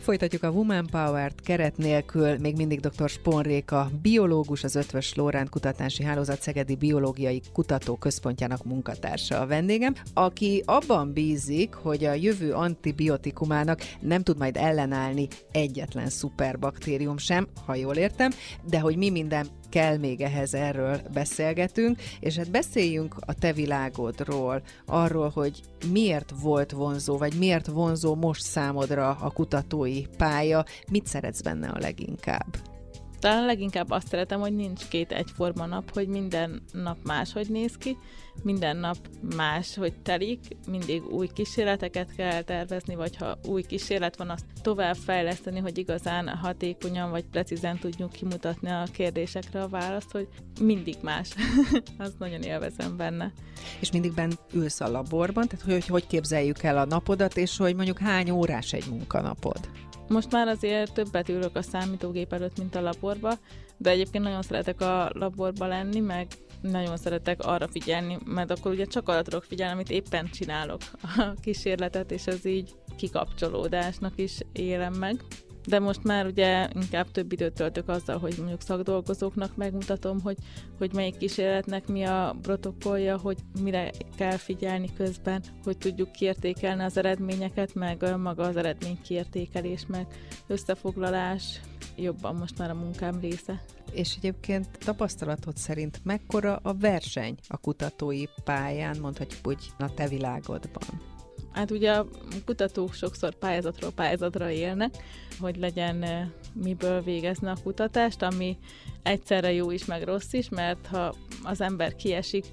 Folytatjuk 0.07 0.43
a 0.43 0.51
Woman 0.51 0.87
Power-t 0.91 1.41
keret 1.41 1.77
nélkül, 1.77 2.39
még 2.39 2.57
mindig 2.57 2.81
dr. 2.81 3.09
Sponréka, 3.09 3.91
biológus, 4.03 4.65
az 4.65 4.75
Ötvös 4.75 5.15
Lóránt 5.15 5.49
Kutatási 5.49 6.05
Hálózat 6.05 6.43
Szegedi 6.43 6.77
Biológiai 6.77 7.43
Kutató 7.53 7.97
Központjának 7.97 8.65
munkatársa 8.65 9.41
a 9.41 9.47
vendégem, 9.47 9.95
aki 10.15 10.63
abban 10.67 11.13
bízik, 11.13 11.75
hogy 11.75 12.05
a 12.05 12.13
jövő 12.13 12.53
antibiotikumának 12.53 13.81
nem 14.01 14.23
tud 14.23 14.39
majd 14.39 14.57
ellenállni 14.57 15.29
egyetlen 15.53 16.09
szuperbaktérium 16.09 17.19
sem, 17.19 17.49
ha 17.65 17.75
jól 17.75 17.95
értem, 17.95 18.31
de 18.69 18.81
hogy 18.81 18.97
mi 18.97 19.11
minden 19.11 19.47
kell 19.77 19.97
még 19.97 20.21
ehhez, 20.21 20.55
erről 20.55 21.01
beszélgetünk, 21.13 22.03
és 22.21 22.37
hát 22.37 22.51
beszéljünk 22.51 23.15
a 23.21 23.35
te 23.35 23.53
világodról, 23.53 24.63
arról, 24.87 25.29
hogy 25.29 25.61
miért 25.93 26.33
volt 26.43 26.73
vonzó, 26.73 27.17
vagy 27.17 27.35
miért 27.39 27.67
vonzó 27.67 28.15
most 28.15 28.43
számodra 28.43 29.11
a 29.11 29.31
kutatói 29.31 30.03
pálya, 30.17 30.65
mit 30.91 31.07
szeretsz 31.07 31.41
benne 31.41 31.69
a 31.69 31.79
leginkább? 31.79 32.76
Talán 33.19 33.45
leginkább 33.45 33.91
azt 33.91 34.09
szeretem, 34.09 34.41
hogy 34.41 34.55
nincs 34.55 34.89
két 34.89 35.13
egyforma 35.13 35.67
nap, 35.67 35.93
hogy 35.93 36.09
minden 36.09 36.63
nap 36.73 36.97
máshogy 37.05 37.49
néz 37.49 37.77
ki, 37.77 37.97
minden 38.43 38.77
nap 38.77 38.97
más, 39.37 39.77
hogy 39.77 39.93
telik, 40.03 40.41
mindig 40.69 41.07
új 41.07 41.29
kísérleteket 41.35 42.15
kell 42.17 42.43
tervezni, 42.43 42.95
vagy 42.95 43.17
ha 43.17 43.39
új 43.45 43.63
kísérlet 43.63 44.17
van, 44.17 44.31
azt 44.31 44.45
tovább 44.63 44.95
fejleszteni, 44.95 45.59
hogy 45.59 45.79
igazán 45.79 46.29
hatékonyan 46.29 47.11
vagy 47.11 47.25
precízen 47.25 47.79
tudjuk 47.79 48.13
kimutatni 48.13 48.71
a 48.71 48.85
kérdésekre 48.93 49.63
a 49.63 49.69
választ, 49.69 50.11
hogy 50.11 50.29
mindig 50.61 50.97
más. 51.03 51.29
azt 51.99 52.19
nagyon 52.19 52.43
élvezem 52.43 52.97
benne. 52.97 53.33
És 53.81 53.93
mindig 53.93 54.15
benn 54.15 54.33
ülsz 54.53 54.81
a 54.81 54.91
laborban, 54.91 55.49
tehát 55.49 55.65
hogy, 55.65 55.87
hogy 55.87 56.07
képzeljük 56.07 56.63
el 56.63 56.79
a 56.79 56.85
napodat, 56.85 57.37
és 57.37 57.57
hogy 57.57 57.75
mondjuk 57.75 57.99
hány 57.99 58.31
órás 58.31 58.73
egy 58.73 58.87
munkanapod? 58.91 59.71
Most 60.09 60.33
már 60.33 60.49
azért 60.49 60.93
többet 60.93 61.29
ülök 61.29 61.57
a 61.57 61.63
számítógép 61.63 62.33
előtt, 62.33 62.59
mint 62.59 62.75
a 62.75 62.81
laborba, 62.81 63.39
de 63.77 63.91
egyébként 63.91 64.25
nagyon 64.25 64.43
szeretek 64.43 64.81
a 64.81 65.11
laborba 65.13 65.67
lenni, 65.67 66.01
meg 66.01 66.27
nagyon 66.61 66.97
szeretek 66.97 67.41
arra 67.45 67.69
figyelni, 67.69 68.19
mert 68.25 68.51
akkor 68.51 68.73
ugye 68.73 68.85
csak 68.85 69.09
arra 69.09 69.23
tudok 69.23 69.45
figyelni, 69.45 69.73
amit 69.73 69.91
éppen 69.91 70.27
csinálok. 70.27 70.81
A 71.17 71.35
kísérletet, 71.41 72.11
és 72.11 72.27
ez 72.27 72.45
így 72.45 72.75
kikapcsolódásnak 72.97 74.13
is 74.17 74.39
élem 74.53 74.93
meg 74.93 75.21
de 75.67 75.79
most 75.79 76.05
már 76.05 76.27
ugye 76.27 76.69
inkább 76.75 77.11
több 77.11 77.33
időt 77.33 77.53
töltök 77.53 77.89
azzal, 77.89 78.19
hogy 78.19 78.35
mondjuk 78.39 78.61
szakdolgozóknak 78.61 79.57
megmutatom, 79.57 80.21
hogy, 80.21 80.37
hogy 80.79 80.93
melyik 80.95 81.17
kísérletnek 81.17 81.87
mi 81.87 82.03
a 82.03 82.37
protokollja, 82.43 83.19
hogy 83.19 83.37
mire 83.63 83.91
kell 84.17 84.37
figyelni 84.37 84.93
közben, 84.97 85.43
hogy 85.65 85.79
tudjuk 85.79 86.13
kiértékelni 86.13 86.83
az 86.83 86.97
eredményeket, 86.97 87.75
meg 87.75 88.17
maga 88.19 88.43
az 88.43 88.57
eredmény 88.57 88.99
kiértékelés, 89.03 89.87
meg 89.87 90.07
összefoglalás 90.47 91.61
jobban 91.97 92.35
most 92.35 92.59
már 92.59 92.71
a 92.71 92.75
munkám 92.75 93.21
része. 93.21 93.63
És 93.93 94.15
egyébként 94.17 94.79
tapasztalatod 94.79 95.57
szerint 95.57 96.01
mekkora 96.05 96.61
a 96.63 96.75
verseny 96.75 97.35
a 97.49 97.57
kutatói 97.57 98.25
pályán, 98.45 98.97
mondhatjuk 99.01 99.47
úgy, 99.47 99.71
a 99.79 99.95
te 99.95 100.09
világodban? 100.09 101.16
Hát 101.57 101.71
ugye 101.71 101.93
a 101.93 102.07
kutatók 102.45 102.95
sokszor 102.95 103.35
pályázatról 103.35 103.91
pályázatra 103.91 104.51
élnek, 104.51 104.95
hogy 105.41 105.57
legyen 105.57 106.05
miből 106.53 107.03
végezni 107.03 107.49
a 107.49 107.57
kutatást, 107.63 108.23
ami 108.23 108.59
egyszerre 109.03 109.53
jó 109.53 109.71
is, 109.71 109.85
meg 109.85 110.03
rossz 110.03 110.33
is, 110.33 110.49
mert 110.49 110.87
ha 110.87 111.15
az 111.43 111.61
ember 111.61 111.95
kiesik 111.95 112.45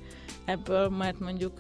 ebből, 0.46 0.90
mert 0.90 1.20
mondjuk 1.20 1.58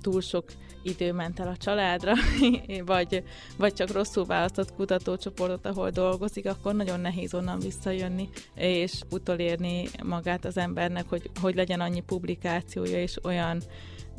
túl 0.00 0.20
sok 0.20 0.44
idő 0.82 1.12
ment 1.12 1.40
el 1.40 1.48
a 1.48 1.56
családra, 1.56 2.12
vagy, 2.84 3.22
vagy 3.56 3.72
csak 3.72 3.92
rosszul 3.92 4.24
választott 4.24 4.74
kutatócsoportot, 4.74 5.66
ahol 5.66 5.90
dolgozik, 5.90 6.46
akkor 6.46 6.74
nagyon 6.74 7.00
nehéz 7.00 7.34
onnan 7.34 7.58
visszajönni, 7.58 8.28
és 8.54 8.92
utolérni 9.10 9.88
magát 10.02 10.44
az 10.44 10.56
embernek, 10.56 11.08
hogy, 11.08 11.30
hogy 11.40 11.54
legyen 11.54 11.80
annyi 11.80 12.00
publikációja, 12.00 13.00
és 13.00 13.24
olyan, 13.24 13.62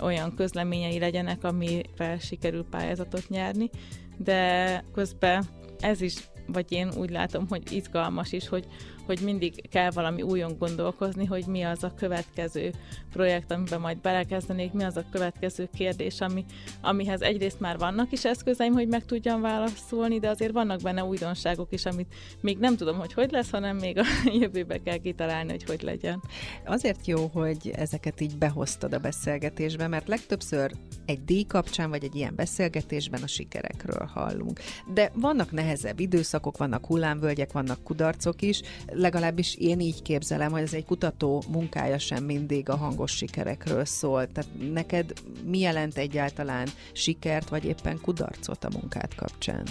olyan 0.01 0.36
közleményei 0.36 0.99
legyenek, 0.99 1.43
amivel 1.43 2.17
sikerül 2.19 2.65
pályázatot 2.69 3.29
nyerni, 3.29 3.69
de 4.17 4.84
közben 4.93 5.45
ez 5.79 6.01
is 6.01 6.15
vagy 6.47 6.71
én 6.71 6.91
úgy 6.97 7.10
látom, 7.10 7.47
hogy 7.47 7.71
izgalmas 7.71 8.32
is, 8.32 8.47
hogy, 8.47 8.67
hogy 9.05 9.19
mindig 9.23 9.69
kell 9.69 9.91
valami 9.91 10.21
újon 10.21 10.55
gondolkozni, 10.57 11.25
hogy 11.25 11.45
mi 11.47 11.61
az 11.61 11.83
a 11.83 11.93
következő 11.97 12.73
projekt, 13.11 13.51
amiben 13.51 13.79
majd 13.79 13.97
belekezdenék, 13.97 14.71
mi 14.71 14.83
az 14.83 14.97
a 14.97 15.03
következő 15.11 15.69
kérdés, 15.75 16.21
ami, 16.21 16.45
amihez 16.81 17.21
egyrészt 17.21 17.59
már 17.59 17.77
vannak 17.77 18.11
is 18.11 18.25
eszközeim, 18.25 18.73
hogy 18.73 18.87
meg 18.87 19.05
tudjam 19.05 19.41
válaszolni, 19.41 20.19
de 20.19 20.29
azért 20.29 20.51
vannak 20.51 20.81
benne 20.81 21.03
újdonságok 21.03 21.71
is, 21.71 21.85
amit 21.85 22.13
még 22.41 22.57
nem 22.57 22.75
tudom, 22.75 22.97
hogy 22.97 23.13
hogy 23.13 23.31
lesz, 23.31 23.49
hanem 23.49 23.77
még 23.77 23.97
a 23.97 24.03
jövőbe 24.41 24.77
kell 24.77 24.97
kitalálni, 24.97 25.51
hogy 25.51 25.63
hogy 25.63 25.81
legyen. 25.81 26.21
Azért 26.65 27.07
jó, 27.07 27.27
hogy 27.33 27.71
ezeket 27.75 28.21
így 28.21 28.37
behoztad 28.37 28.93
a 28.93 28.99
beszélgetésbe, 28.99 29.87
mert 29.87 30.07
legtöbbször 30.07 30.71
egy 31.05 31.23
díj 31.23 31.43
kapcsán, 31.43 31.89
vagy 31.89 32.03
egy 32.03 32.15
ilyen 32.15 32.35
beszélgetésben 32.35 33.23
a 33.23 33.27
sikerekről 33.27 34.09
hallunk. 34.13 34.59
De 34.93 35.11
vannak 35.13 35.51
nehezebb 35.51 35.99
időszakok, 35.99 36.57
vannak 36.57 36.85
hullámvölgyek, 36.85 37.51
vannak 37.51 37.83
kudarcok 37.83 38.41
is, 38.41 38.61
legalábbis 38.95 39.56
én 39.56 39.79
így 39.79 40.01
képzelem, 40.01 40.51
hogy 40.51 40.62
ez 40.62 40.73
egy 40.73 40.86
kutató 40.86 41.43
munkája 41.49 41.97
sem 41.97 42.23
mindig 42.23 42.69
a 42.69 42.75
hangos 42.75 43.12
sikerekről 43.12 43.86
szól. 43.86 44.32
Tehát 44.32 44.49
neked 44.71 45.13
mi 45.45 45.60
jelent 45.60 45.97
egyáltalán 45.97 46.67
sikert, 46.93 47.49
vagy 47.49 47.65
éppen 47.65 47.99
kudarcot 48.01 48.63
a 48.63 48.69
munkát 48.79 49.15
kapcsán? 49.15 49.65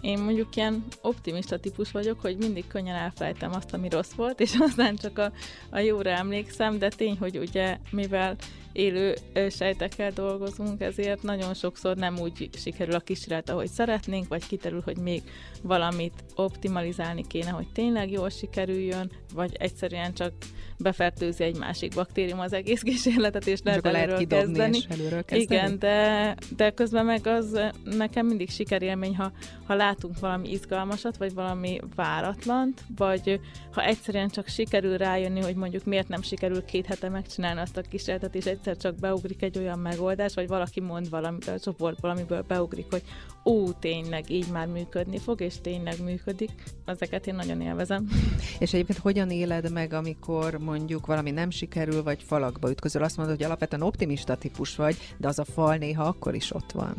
Én 0.00 0.18
mondjuk 0.18 0.56
ilyen 0.56 0.84
optimista 1.02 1.58
típus 1.58 1.90
vagyok, 1.90 2.20
hogy 2.20 2.36
mindig 2.36 2.66
könnyen 2.66 2.96
elfelejtem 2.96 3.52
azt, 3.52 3.74
ami 3.74 3.88
rossz 3.88 4.12
volt, 4.12 4.40
és 4.40 4.54
aztán 4.68 4.96
csak 4.96 5.18
a, 5.18 5.32
a 5.70 5.78
jóra 5.78 6.10
emlékszem, 6.10 6.78
de 6.78 6.88
tény, 6.88 7.16
hogy 7.18 7.38
ugye 7.38 7.78
mivel 7.90 8.36
élő 8.72 9.14
sejtekkel 9.50 10.10
dolgozunk, 10.10 10.80
ezért 10.80 11.22
nagyon 11.22 11.54
sokszor 11.54 11.96
nem 11.96 12.18
úgy 12.18 12.50
sikerül 12.56 12.94
a 12.94 13.00
kísérlet, 13.00 13.50
ahogy 13.50 13.68
szeretnénk, 13.68 14.28
vagy 14.28 14.46
kiterül, 14.46 14.80
hogy 14.84 14.98
még 14.98 15.22
valamit 15.62 16.24
optimalizálni 16.34 17.26
kéne, 17.26 17.50
hogy 17.50 17.66
tényleg 17.72 18.10
jól 18.10 18.28
sikerüljön, 18.28 19.10
vagy 19.34 19.56
egyszerűen 19.58 20.14
csak 20.14 20.32
befertőzi 20.78 21.44
egy 21.44 21.58
másik 21.58 21.94
baktérium 21.94 22.40
az 22.40 22.52
egész 22.52 22.82
kísérletet, 22.82 23.46
és 23.46 23.60
lehet 23.64 23.86
előről 23.86 24.26
kezdeni. 24.26 24.76
És 24.76 24.84
előről 24.88 25.24
kezdeni. 25.24 25.42
Igen, 25.42 25.78
de, 25.78 26.36
de 26.56 26.70
közben 26.70 27.04
meg 27.04 27.26
az 27.26 27.60
nekem 27.84 28.26
mindig 28.26 28.50
sikerélmény, 28.50 29.16
ha, 29.16 29.32
ha 29.66 29.74
látunk 29.74 30.20
valami 30.20 30.50
izgalmasat, 30.50 31.16
vagy 31.16 31.34
valami 31.34 31.80
váratlant, 31.94 32.84
vagy 32.96 33.40
ha 33.72 33.84
egyszerűen 33.84 34.28
csak 34.28 34.46
sikerül 34.46 34.96
rájönni, 34.96 35.40
hogy 35.40 35.54
mondjuk 35.54 35.84
miért 35.84 36.08
nem 36.08 36.22
sikerül 36.22 36.64
két 36.64 36.86
hete 36.86 37.08
megcsinálni 37.08 37.60
azt 37.60 37.76
a 37.76 37.80
kísérletet, 37.80 38.34
és 38.34 38.44
egyszer 38.44 38.76
csak 38.76 38.94
beugrik 38.94 39.42
egy 39.42 39.58
olyan 39.58 39.78
megoldás, 39.78 40.34
vagy 40.34 40.48
valaki 40.48 40.80
mond 40.80 41.10
valamit 41.10 41.48
a 41.48 41.58
csoportból, 41.58 42.10
amiből 42.10 42.42
beugrik, 42.42 42.86
hogy 42.90 43.02
ó, 43.48 43.72
tényleg 43.72 44.30
így 44.30 44.50
már 44.52 44.66
működni 44.66 45.18
fog, 45.18 45.40
és 45.40 45.54
tényleg 45.60 46.02
működik. 46.04 46.50
Ezeket 46.84 47.26
én 47.26 47.34
nagyon 47.34 47.60
élvezem. 47.60 48.08
És 48.58 48.72
egyébként 48.72 48.98
hogyan 48.98 49.30
éled 49.30 49.72
meg, 49.72 49.92
amikor 49.92 50.58
mondjuk 50.58 51.06
valami 51.06 51.30
nem 51.30 51.50
sikerül, 51.50 52.02
vagy 52.02 52.22
falakba 52.22 52.70
ütközöl? 52.70 53.02
Azt 53.02 53.16
mondod, 53.16 53.36
hogy 53.36 53.44
alapvetően 53.44 53.82
optimista 53.82 54.36
típus 54.36 54.76
vagy, 54.76 54.96
de 55.16 55.28
az 55.28 55.38
a 55.38 55.44
fal 55.44 55.76
néha 55.76 56.04
akkor 56.04 56.34
is 56.34 56.54
ott 56.54 56.72
van. 56.72 56.94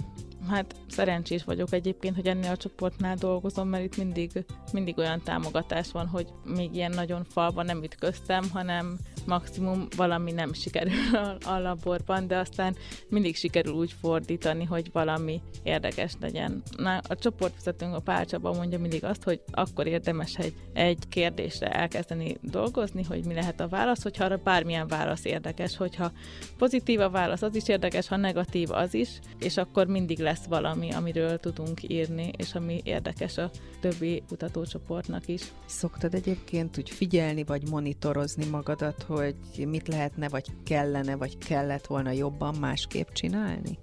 Hát 0.48 0.76
szerencsés 0.88 1.44
vagyok 1.44 1.74
egyébként, 1.74 2.16
hogy 2.16 2.28
ennél 2.28 2.52
a 2.52 2.58
csoportnál 2.58 3.16
dolgozom, 3.16 3.68
mert 3.68 3.84
itt 3.84 3.98
mindig, 3.98 4.46
mindig 4.74 4.98
olyan 4.98 5.22
támogatás 5.24 5.92
van, 5.92 6.08
hogy 6.08 6.28
még 6.46 6.76
ilyen 6.76 6.92
nagyon 6.92 7.24
falban 7.24 7.66
nem 7.66 7.84
ütköztem, 7.84 8.50
hanem 8.54 8.98
maximum 9.26 9.88
valami 9.96 10.32
nem 10.32 10.54
sikerül 10.54 11.16
a, 11.16 11.50
a 11.50 11.60
laborban, 11.60 12.28
de 12.28 12.38
aztán 12.38 12.76
mindig 13.10 13.36
sikerül 13.36 13.74
úgy 13.74 13.96
fordítani, 14.02 14.64
hogy 14.64 14.92
valami 14.92 15.42
érdekes 15.64 16.14
legyen. 16.20 16.62
Na, 16.78 16.98
a 17.08 17.16
csoportvezetőnk 17.16 17.96
a 17.96 18.00
Pálcsaba 18.00 18.54
mondja 18.54 18.80
mindig 18.80 19.04
azt, 19.04 19.24
hogy 19.24 19.42
akkor 19.52 19.88
érdemes 19.88 20.36
egy, 20.36 20.54
egy 20.74 21.08
kérdésre 21.10 21.72
elkezdeni 21.72 22.38
dolgozni, 22.42 23.04
hogy 23.04 23.26
mi 23.26 23.34
lehet 23.34 23.60
a 23.60 23.68
válasz, 23.68 24.04
hogyha 24.04 24.24
arra 24.24 24.38
bármilyen 24.38 24.88
válasz 24.88 25.26
érdekes, 25.26 25.78
hogyha 25.78 26.12
pozitív 26.58 27.00
a 27.00 27.10
válasz, 27.10 27.42
az 27.42 27.56
is 27.56 27.68
érdekes, 27.68 28.08
ha 28.08 28.16
negatív, 28.16 28.72
az 28.72 28.94
is, 28.94 29.10
és 29.40 29.58
akkor 29.58 29.88
mindig 29.88 30.20
lesz 30.20 30.39
valami, 30.48 30.92
amiről 30.92 31.40
tudunk 31.40 31.90
írni, 31.90 32.32
és 32.38 32.54
ami 32.54 32.82
érdekes 32.84 33.38
a 33.38 33.52
többi 33.80 34.24
kutatócsoportnak 34.28 35.28
is. 35.28 35.54
Szoktad 35.66 36.14
egyébként 36.14 36.78
úgy 36.78 36.90
figyelni, 36.90 37.44
vagy 37.44 37.70
monitorozni 37.70 38.46
magadat, 38.46 39.04
hogy 39.04 39.36
mit 39.68 39.88
lehetne, 39.88 40.30
vagy 40.30 40.46
kellene, 40.64 41.16
vagy 41.16 41.38
kellett 41.38 41.86
volna 41.86 42.12
jobban 42.12 42.56
másképp 42.56 43.10
csinálni? 43.12 43.80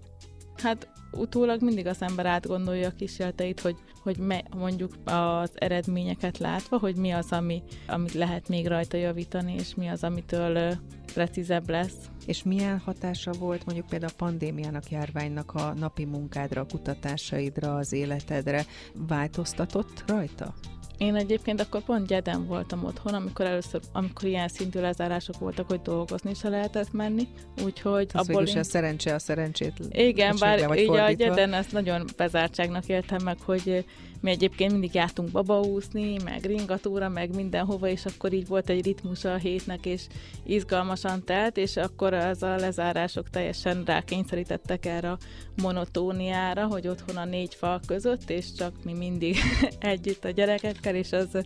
Hát 0.57 0.89
utólag 1.13 1.63
mindig 1.63 1.87
az 1.87 2.03
ember 2.03 2.27
átgondolja 2.27 2.89
a 2.89 2.95
kísérleteit, 2.97 3.61
hogy, 3.61 3.77
hogy 4.03 4.19
me, 4.19 4.43
mondjuk 4.57 4.93
az 5.05 5.51
eredményeket 5.55 6.39
látva, 6.39 6.79
hogy 6.79 6.97
mi 6.97 7.11
az, 7.11 7.33
ami, 7.33 7.63
amit 7.87 8.13
lehet 8.13 8.49
még 8.49 8.67
rajta 8.67 8.97
javítani, 8.97 9.55
és 9.55 9.75
mi 9.75 9.89
az, 9.89 10.05
amitől 10.05 10.75
precízebb 11.15 11.69
lesz. 11.69 12.11
És 12.27 12.43
milyen 12.43 12.79
hatása 12.79 13.33
volt 13.33 13.65
mondjuk 13.65 13.87
például 13.87 14.13
a 14.13 14.25
pandémiának, 14.25 14.91
járványnak 14.91 15.53
a 15.55 15.75
napi 15.75 16.05
munkádra, 16.05 16.61
a 16.61 16.67
kutatásaidra, 16.67 17.75
az 17.75 17.93
életedre? 17.93 18.65
Változtatott 18.95 20.05
rajta? 20.07 20.55
Én 20.99 21.15
egyébként 21.15 21.61
akkor 21.61 21.83
pont 21.83 22.07
gyeden 22.07 22.47
voltam 22.47 22.85
otthon, 22.85 23.15
amikor 23.15 23.47
először, 23.47 23.81
amikor 23.93 24.29
ilyen 24.29 24.49
szintű 24.49 24.81
lezárások 24.81 25.39
voltak, 25.39 25.67
hogy 25.69 25.81
dolgozni 25.81 26.35
se 26.35 26.49
lehetett 26.49 26.93
menni, 26.93 27.29
úgyhogy 27.65 28.11
Ez 28.13 28.29
abból 28.29 28.47
én... 28.47 28.59
a 28.59 28.63
szerencse 28.63 29.15
a 29.15 29.19
szerencsét 29.19 29.73
Igen, 29.91 30.37
bár 30.39 30.59
így 30.59 30.65
fordítva. 30.65 31.05
a 31.05 31.11
gyeden 31.11 31.53
ezt 31.53 31.73
nagyon 31.73 32.05
bezártságnak 32.17 32.87
éltem 32.87 33.23
meg, 33.25 33.41
hogy 33.41 33.85
mi 34.21 34.31
egyébként 34.31 34.73
mindig 34.73 34.95
jártunk 34.95 35.31
babaúszni, 35.31 36.17
meg 36.25 36.45
ringatóra, 36.45 37.09
meg 37.09 37.35
mindenhova, 37.35 37.89
és 37.89 38.05
akkor 38.05 38.33
így 38.33 38.47
volt 38.47 38.71
egy 38.71 38.85
ritmusa 38.85 39.33
a 39.33 39.37
hétnek, 39.37 39.87
és 39.87 40.03
izgalmasan 40.43 41.25
telt, 41.25 41.57
és 41.57 41.77
akkor 41.77 42.15
az 42.15 42.43
a 42.43 42.57
lezárások 42.57 43.31
teljesen 43.31 43.83
rákényszerítettek 43.85 44.87
erre 44.87 45.11
a 45.11 45.19
monotóniára, 45.63 46.67
hogy 46.67 46.89
otthon 46.89 47.17
a 47.17 47.25
négy 47.25 47.55
fal 47.55 47.81
között, 47.87 48.31
és 48.31 48.53
csak 48.53 48.73
mi 48.85 48.93
mindig 48.93 49.37
együtt 49.79 50.25
a 50.25 50.31
gyerekekkel, 50.31 50.95
és 50.95 51.13
az 51.13 51.45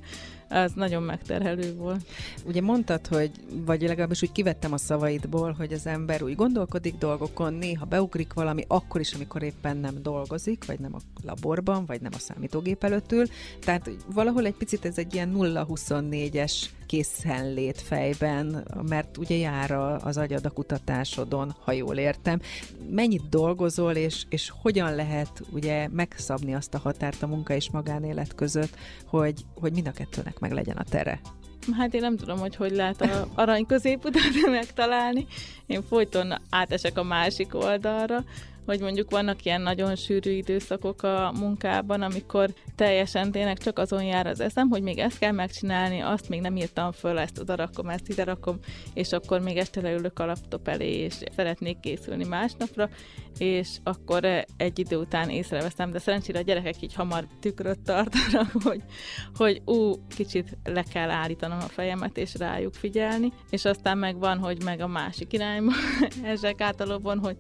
az 0.51 0.73
nagyon 0.75 1.03
megterhelő 1.03 1.75
volt. 1.75 2.07
Ugye 2.45 2.61
mondtad, 2.61 3.07
hogy, 3.07 3.31
vagy 3.51 3.83
legalábbis 3.83 4.23
úgy 4.23 4.33
kivettem 4.33 4.73
a 4.73 4.79
szavaidból, 4.79 5.53
hogy 5.53 5.73
az 5.73 5.87
ember 5.87 6.23
úgy 6.23 6.35
gondolkodik 6.35 6.95
dolgokon, 6.99 7.55
néha 7.55 7.85
beugrik 7.85 8.33
valami, 8.33 8.65
akkor 8.69 9.01
is, 9.01 9.13
amikor 9.13 9.43
éppen 9.43 9.77
nem 9.77 10.03
dolgozik, 10.03 10.65
vagy 10.67 10.79
nem 10.79 10.95
a 10.95 10.99
laborban, 11.23 11.87
vagy 11.87 12.01
nem 12.01 12.13
a 12.15 12.19
számítógép 12.19 12.85
előtt 12.85 13.13
ül. 13.13 13.27
Tehát 13.65 13.91
valahol 14.13 14.47
egy 14.47 14.55
picit 14.55 14.85
ez 14.85 14.99
egy 14.99 15.15
ilyen 15.15 15.35
0-24-es 15.37 16.53
készenlét 16.91 17.81
fejben, 17.81 18.67
mert 18.89 19.17
ugye 19.17 19.37
jár 19.37 19.71
az 20.05 20.17
agyad 20.17 20.45
a 20.45 20.51
kutatásodon, 20.51 21.55
ha 21.65 21.73
jól 21.73 21.97
értem. 21.97 22.41
Mennyit 22.89 23.29
dolgozol, 23.29 23.93
és, 23.93 24.25
és 24.29 24.53
hogyan 24.63 24.95
lehet 24.95 25.43
ugye 25.51 25.89
megszabni 25.89 26.55
azt 26.55 26.75
a 26.75 26.79
határt 26.79 27.23
a 27.23 27.27
munka 27.27 27.55
és 27.55 27.71
magánélet 27.71 28.35
között, 28.35 28.77
hogy, 29.07 29.45
hogy 29.55 29.73
mind 29.73 29.87
a 29.87 29.91
kettőnek 29.91 30.39
meg 30.41 30.53
legyen 30.53 30.77
a 30.77 30.85
tere? 30.85 31.21
Hát 31.77 31.95
én 31.95 32.01
nem 32.01 32.17
tudom, 32.17 32.39
hogy 32.39 32.57
hogy 32.57 32.71
lehet 32.71 33.01
a 33.01 33.29
arany 33.35 33.67
középutat 33.67 34.23
megtalálni. 34.51 35.27
Én 35.67 35.83
folyton 35.83 36.35
átesek 36.51 36.99
a 36.99 37.03
másik 37.03 37.55
oldalra, 37.55 38.25
hogy 38.71 38.81
mondjuk 38.81 39.11
vannak 39.11 39.45
ilyen 39.45 39.61
nagyon 39.61 39.97
sűrű 39.97 40.31
időszakok 40.31 41.03
a 41.03 41.33
munkában, 41.39 42.03
amikor 42.03 42.51
teljesen 42.75 43.31
tényleg 43.31 43.59
csak 43.59 43.79
azon 43.79 44.03
jár 44.03 44.27
az 44.27 44.41
eszem, 44.41 44.69
hogy 44.69 44.83
még 44.83 44.99
ezt 44.99 45.19
kell 45.19 45.33
megcsinálni, 45.33 46.01
azt 46.01 46.29
még 46.29 46.41
nem 46.41 46.57
írtam 46.57 46.93
föl, 46.93 47.19
ezt 47.19 47.39
oda 47.39 47.55
rakom, 47.55 47.89
ezt 47.89 48.09
ide 48.09 48.25
rakom, 48.25 48.59
és 48.95 49.13
akkor 49.13 49.41
még 49.41 49.57
este 49.57 49.81
leülök 49.81 50.19
a 50.19 50.25
laptop 50.27 50.69
elé, 50.69 50.97
és 50.97 51.15
szeretnék 51.37 51.81
készülni 51.81 52.25
másnapra, 52.25 52.89
és 53.39 53.69
akkor 53.83 54.25
egy 54.57 54.79
idő 54.79 54.97
után 54.97 55.31
észreveszem, 55.31 55.91
de 55.91 55.99
szerencsére 55.99 56.39
a 56.39 56.43
gyerekek 56.43 56.83
így 56.83 56.95
hamar 56.95 57.27
tükröt 57.41 57.81
tartanak, 57.81 58.51
hogy, 58.69 58.83
hogy 59.35 59.63
ú, 59.65 59.93
kicsit 60.17 60.59
le 60.65 60.83
kell 60.93 61.11
állítanom 61.11 61.59
a 61.59 61.69
fejemet, 61.69 62.17
és 62.17 62.35
rájuk 62.35 62.75
figyelni, 62.75 63.33
és 63.51 63.65
aztán 63.65 63.99
meg 63.99 64.19
van, 64.19 64.39
hogy 64.39 64.63
meg 64.65 64.81
a 64.81 64.87
másik 64.87 65.33
irányba 65.33 65.73
ezek 66.23 66.61
általában, 66.61 67.19
hogy 67.19 67.37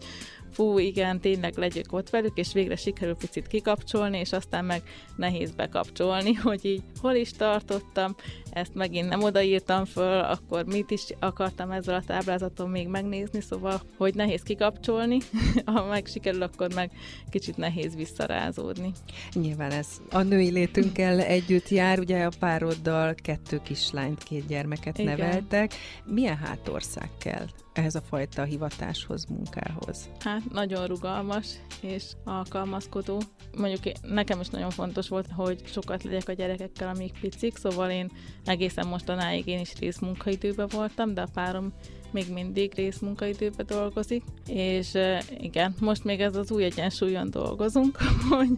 fú, 0.53 0.79
igen, 0.79 1.21
tényleg 1.21 1.57
legyek 1.57 1.93
ott 1.93 2.11
velük, 2.11 2.37
és 2.39 2.53
végre 2.53 2.77
sikerül 2.77 3.17
picit 3.17 3.47
kikapcsolni, 3.47 4.19
és 4.19 4.33
aztán 4.33 4.65
meg 4.65 4.83
nehéz 5.17 5.51
bekapcsolni, 5.51 6.33
hogy 6.49 6.65
így 6.65 6.83
hol 7.01 7.15
is 7.15 7.33
tartottam, 7.33 8.17
ezt 8.53 8.75
megint 8.75 9.09
nem 9.09 9.23
odaírtam 9.23 9.85
föl, 9.85 10.21
akkor 10.21 10.65
mit 10.65 10.91
is 10.91 11.07
akartam 11.19 11.71
ezzel 11.71 11.95
a 11.95 12.03
táblázaton 12.03 12.71
még 12.71 12.89
megnézni, 12.89 13.41
szóval, 13.41 13.81
hogy 13.97 14.15
nehéz 14.15 14.43
kikapcsolni, 14.43 15.19
ha 15.65 15.85
meg 15.85 16.07
sikerül, 16.07 16.43
akkor 16.43 16.75
meg 16.75 16.91
kicsit 17.31 17.57
nehéz 17.57 17.95
visszarázódni. 17.95 18.93
Nyilván 19.33 19.71
ez 19.71 19.89
a 20.11 20.23
női 20.23 20.51
létünkkel 20.51 21.21
együtt 21.21 21.69
jár, 21.69 21.99
ugye 21.99 22.25
a 22.25 22.31
pároddal 22.39 23.15
kettő 23.15 23.61
kislányt, 23.65 24.23
két 24.23 24.47
gyermeket 24.47 24.99
Igen. 24.99 25.17
neveltek. 25.17 25.75
Milyen 26.05 26.37
hátország 26.37 27.11
kell 27.19 27.47
ehhez 27.73 27.95
a 27.95 28.01
fajta 28.01 28.43
hivatáshoz, 28.43 29.25
munkához? 29.25 30.09
Hát 30.19 30.51
nagyon 30.53 30.87
rugalmas 30.87 31.47
és 31.81 32.05
alkalmazkodó. 32.25 33.21
Mondjuk 33.57 33.95
nekem 34.03 34.41
is 34.41 34.49
nagyon 34.49 34.71
fontos 34.71 35.09
volt, 35.09 35.27
hogy 35.35 35.63
sokat 35.67 36.03
legyek 36.03 36.29
a 36.29 36.33
gyerekekkel, 36.33 36.89
amíg 36.89 37.13
picik, 37.21 37.57
szóval 37.57 37.91
én 37.91 38.11
egészen 38.51 38.87
mostanáig 38.87 39.47
én 39.47 39.61
is 39.61 39.73
részmunkaidőben 39.79 40.69
voltam, 40.73 41.15
de 41.15 41.21
a 41.21 41.29
párom 41.35 41.73
még 42.11 42.33
mindig 42.33 42.75
részmunkaidőben 42.75 43.67
dolgozik, 43.67 44.25
és 44.47 44.99
igen, 45.41 45.75
most 45.81 46.05
még 46.05 46.21
ez 46.21 46.37
az 46.37 46.51
új 46.51 46.65
egyensúlyon 46.65 47.31
dolgozunk, 47.31 47.99
hogy, 48.31 48.55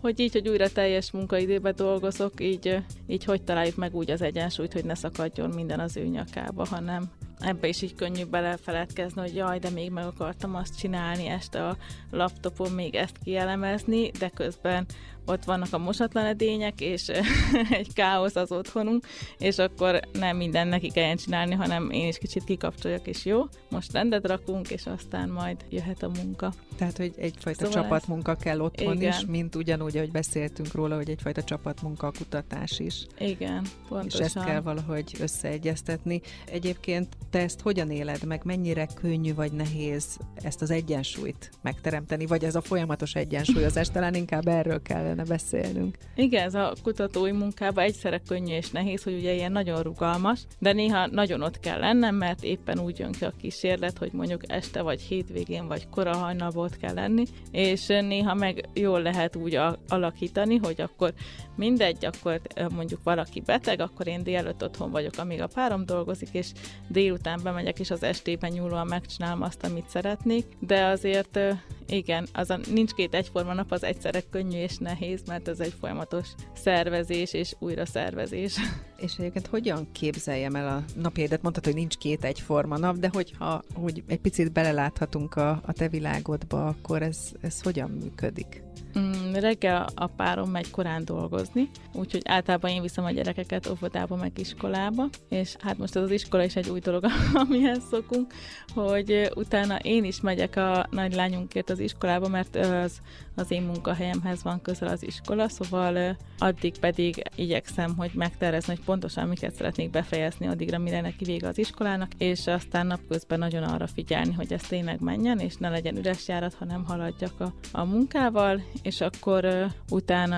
hogy 0.00 0.20
így, 0.20 0.32
hogy 0.32 0.48
újra 0.48 0.68
teljes 0.68 1.10
munkaidőben 1.10 1.74
dolgozok, 1.76 2.40
így, 2.40 2.78
így 3.06 3.24
hogy 3.24 3.42
találjuk 3.42 3.76
meg 3.76 3.94
úgy 3.94 4.10
az 4.10 4.22
egyensúlyt, 4.22 4.72
hogy 4.72 4.84
ne 4.84 4.94
szakadjon 4.94 5.50
minden 5.50 5.80
az 5.80 5.96
ő 5.96 6.04
nyakába, 6.04 6.66
hanem 6.66 7.10
ebbe 7.38 7.68
is 7.68 7.82
így 7.82 7.94
könnyű 7.94 8.24
belefeledkezni, 8.24 9.20
hogy 9.20 9.34
jaj, 9.34 9.58
de 9.58 9.70
még 9.70 9.90
meg 9.90 10.06
akartam 10.06 10.54
azt 10.54 10.78
csinálni 10.78 11.26
este 11.26 11.66
a 11.66 11.76
laptopon, 12.10 12.70
még 12.70 12.94
ezt 12.94 13.18
kielemezni, 13.24 14.10
de 14.10 14.28
közben 14.28 14.86
ott 15.26 15.44
vannak 15.44 15.72
a 15.72 15.78
mosatlan 15.78 16.24
edények, 16.24 16.80
és 16.80 17.08
egy 17.70 17.92
káosz 17.92 18.36
az 18.36 18.52
otthonunk, 18.52 19.06
és 19.38 19.58
akkor 19.58 20.00
nem 20.12 20.36
minden 20.36 20.68
neki 20.68 20.90
kelljen 20.90 21.16
csinálni, 21.16 21.54
hanem 21.54 21.90
én 21.90 22.08
is 22.08 22.18
kicsit 22.18 22.44
kikapcsoljak, 22.44 23.06
és 23.06 23.24
jó, 23.24 23.42
most 23.70 23.92
rendet 23.92 24.26
rakunk, 24.26 24.70
és 24.70 24.86
aztán 24.86 25.28
majd 25.28 25.64
jöhet 25.70 26.02
a 26.02 26.10
munka. 26.22 26.52
Tehát, 26.76 26.96
hogy 26.96 27.12
egyfajta 27.16 27.64
szóval 27.64 27.82
csapatmunka 27.82 28.30
ez... 28.30 28.42
kell 28.42 28.60
otthon 28.60 28.96
igen. 28.96 29.12
is, 29.12 29.26
mint 29.26 29.54
ugyanúgy, 29.54 29.96
ahogy 29.96 30.10
beszéltünk 30.10 30.72
róla, 30.72 30.96
hogy 30.96 31.10
egyfajta 31.10 31.42
csapatmunka 31.42 32.06
a 32.06 32.12
kutatás 32.18 32.78
is. 32.78 33.06
Igen, 33.18 33.66
pontosan. 33.88 34.20
És 34.20 34.26
ezt 34.26 34.44
kell 34.44 34.60
valahogy 34.60 35.16
összeegyeztetni. 35.20 36.20
Egyébként 36.44 37.16
te 37.30 37.38
ezt 37.38 37.60
hogyan 37.60 37.90
éled 37.90 38.24
meg? 38.24 38.40
Mennyire 38.44 38.88
könnyű 38.94 39.34
vagy 39.34 39.52
nehéz 39.52 40.18
ezt 40.34 40.62
az 40.62 40.70
egyensúlyt 40.70 41.50
megteremteni? 41.62 42.26
Vagy 42.26 42.44
ez 42.44 42.54
a 42.54 42.60
folyamatos 42.60 43.14
egyensúlyozás? 43.14 43.88
Talán 43.90 44.14
inkább 44.14 44.46
erről 44.46 44.82
kellene 45.14 45.28
beszélnünk. 45.28 45.96
Igen, 46.14 46.44
ez 46.44 46.54
a 46.54 46.74
kutatói 46.82 47.32
munkában 47.32 47.84
egyszerre 47.84 48.20
könnyű 48.28 48.54
és 48.54 48.70
nehéz, 48.70 49.02
hogy 49.02 49.14
ugye 49.14 49.32
ilyen 49.32 49.52
nagyon 49.52 49.82
rugalmas, 49.82 50.40
de 50.58 50.72
néha 50.72 51.06
nagyon 51.06 51.42
ott 51.42 51.60
kell 51.60 51.78
lennem, 51.78 52.14
mert 52.14 52.42
éppen 52.42 52.78
úgy 52.78 52.98
jön 52.98 53.12
ki 53.12 53.24
a 53.24 53.32
kísérlet, 53.40 53.98
hogy 53.98 54.12
mondjuk 54.12 54.52
este 54.52 54.82
vagy 54.82 55.00
hétvégén 55.00 55.66
vagy 55.66 55.88
kora 55.88 56.16
hajnalban 56.16 56.64
ott 56.64 56.76
kell 56.76 56.94
lenni, 56.94 57.24
és 57.50 57.86
néha 57.86 58.34
meg 58.34 58.68
jól 58.74 59.02
lehet 59.02 59.36
úgy 59.36 59.58
alakítani, 59.88 60.56
hogy 60.56 60.80
akkor 60.80 61.12
mindegy, 61.56 62.04
akkor 62.04 62.40
mondjuk 62.74 63.00
valaki 63.02 63.40
beteg, 63.40 63.80
akkor 63.80 64.06
én 64.06 64.22
délelőtt 64.22 64.62
otthon 64.62 64.90
vagyok, 64.90 65.12
amíg 65.16 65.40
a 65.40 65.46
párom 65.46 65.86
dolgozik, 65.86 66.28
és 66.32 66.52
délután 66.88 67.40
bemegyek, 67.42 67.78
és 67.78 67.90
az 67.90 68.02
estében 68.02 68.50
nyúlóan 68.50 68.86
megcsinálom 68.86 69.42
azt, 69.42 69.64
amit 69.64 69.88
szeretnék, 69.88 70.46
de 70.58 70.84
azért 70.84 71.38
igen, 71.86 72.26
az 72.32 72.50
a, 72.50 72.58
nincs 72.72 72.92
két 72.92 73.14
egyforma 73.14 73.54
nap, 73.54 73.72
az 73.72 73.84
egyszerre 73.84 74.20
könnyű 74.30 74.58
és 74.58 74.78
nehéz, 74.78 75.03
mert 75.26 75.48
ez 75.48 75.60
egy 75.60 75.74
folyamatos 75.80 76.28
szervezés 76.54 77.32
és 77.32 77.54
újra 77.58 77.86
szervezés. 77.86 78.56
És 78.96 79.16
egyébként 79.18 79.46
hogyan 79.46 79.88
képzeljem 79.92 80.54
el 80.54 80.68
a 80.68 80.84
napjaidat? 81.00 81.42
Mondtad, 81.42 81.64
hogy 81.64 81.74
nincs 81.74 81.96
két 81.96 82.24
egyforma 82.24 82.78
nap, 82.78 82.96
de 82.96 83.10
hogyha 83.12 83.62
hogy 83.74 84.02
egy 84.06 84.20
picit 84.20 84.52
beleláthatunk 84.52 85.34
a, 85.34 85.50
a 85.50 85.72
te 85.72 85.88
világodba, 85.88 86.66
akkor 86.66 87.02
ez, 87.02 87.18
ez 87.40 87.62
hogyan 87.62 87.90
működik? 87.90 88.62
Mm, 88.98 89.32
reggel 89.32 89.86
a 89.94 90.06
párom 90.06 90.50
megy 90.50 90.70
korán 90.70 91.04
dolgozni, 91.04 91.70
úgyhogy 91.92 92.22
általában 92.24 92.70
én 92.70 92.82
viszem 92.82 93.04
a 93.04 93.10
gyerekeket 93.10 93.68
óvodába 93.70 94.16
meg 94.16 94.38
iskolába, 94.38 95.08
és 95.28 95.56
hát 95.60 95.78
most 95.78 95.96
ez 95.96 96.02
az 96.02 96.10
iskola 96.10 96.44
is 96.44 96.56
egy 96.56 96.68
új 96.68 96.78
dolog, 96.78 97.04
amihez 97.48 97.82
szokunk, 97.90 98.32
hogy 98.74 99.30
utána 99.34 99.76
én 99.76 100.04
is 100.04 100.20
megyek 100.20 100.56
a 100.56 100.86
nagylányunkért 100.90 101.70
az 101.70 101.78
iskolába, 101.78 102.28
mert 102.28 102.56
az, 102.56 103.00
az 103.34 103.50
én 103.50 103.62
munkahelyemhez 103.62 104.42
van 104.42 104.62
közel 104.62 104.88
az 104.88 105.02
iskola, 105.02 105.48
szóval 105.48 106.16
addig 106.38 106.78
pedig 106.78 107.22
igyekszem, 107.34 107.96
hogy 107.96 108.10
megtervezni, 108.14 108.74
hogy 108.74 108.84
pontosan 108.84 109.28
miket 109.28 109.54
szeretnék 109.54 109.90
befejezni 109.90 110.46
addigra, 110.46 110.78
mire 110.78 111.00
neki 111.00 111.24
vége 111.24 111.48
az 111.48 111.58
iskolának, 111.58 112.10
és 112.18 112.46
aztán 112.46 112.86
napközben 112.86 113.38
nagyon 113.38 113.62
arra 113.62 113.86
figyelni, 113.86 114.32
hogy 114.32 114.52
ez 114.52 114.62
tényleg 114.62 115.00
menjen, 115.00 115.38
és 115.38 115.56
ne 115.56 115.68
legyen 115.68 115.96
üres 115.96 116.28
járat, 116.28 116.54
hanem 116.54 116.84
haladjak 116.84 117.40
a, 117.40 117.52
a 117.72 117.84
munkával, 117.84 118.62
és 118.84 119.00
akkor 119.00 119.44
uh, 119.44 119.64
utána, 119.90 120.36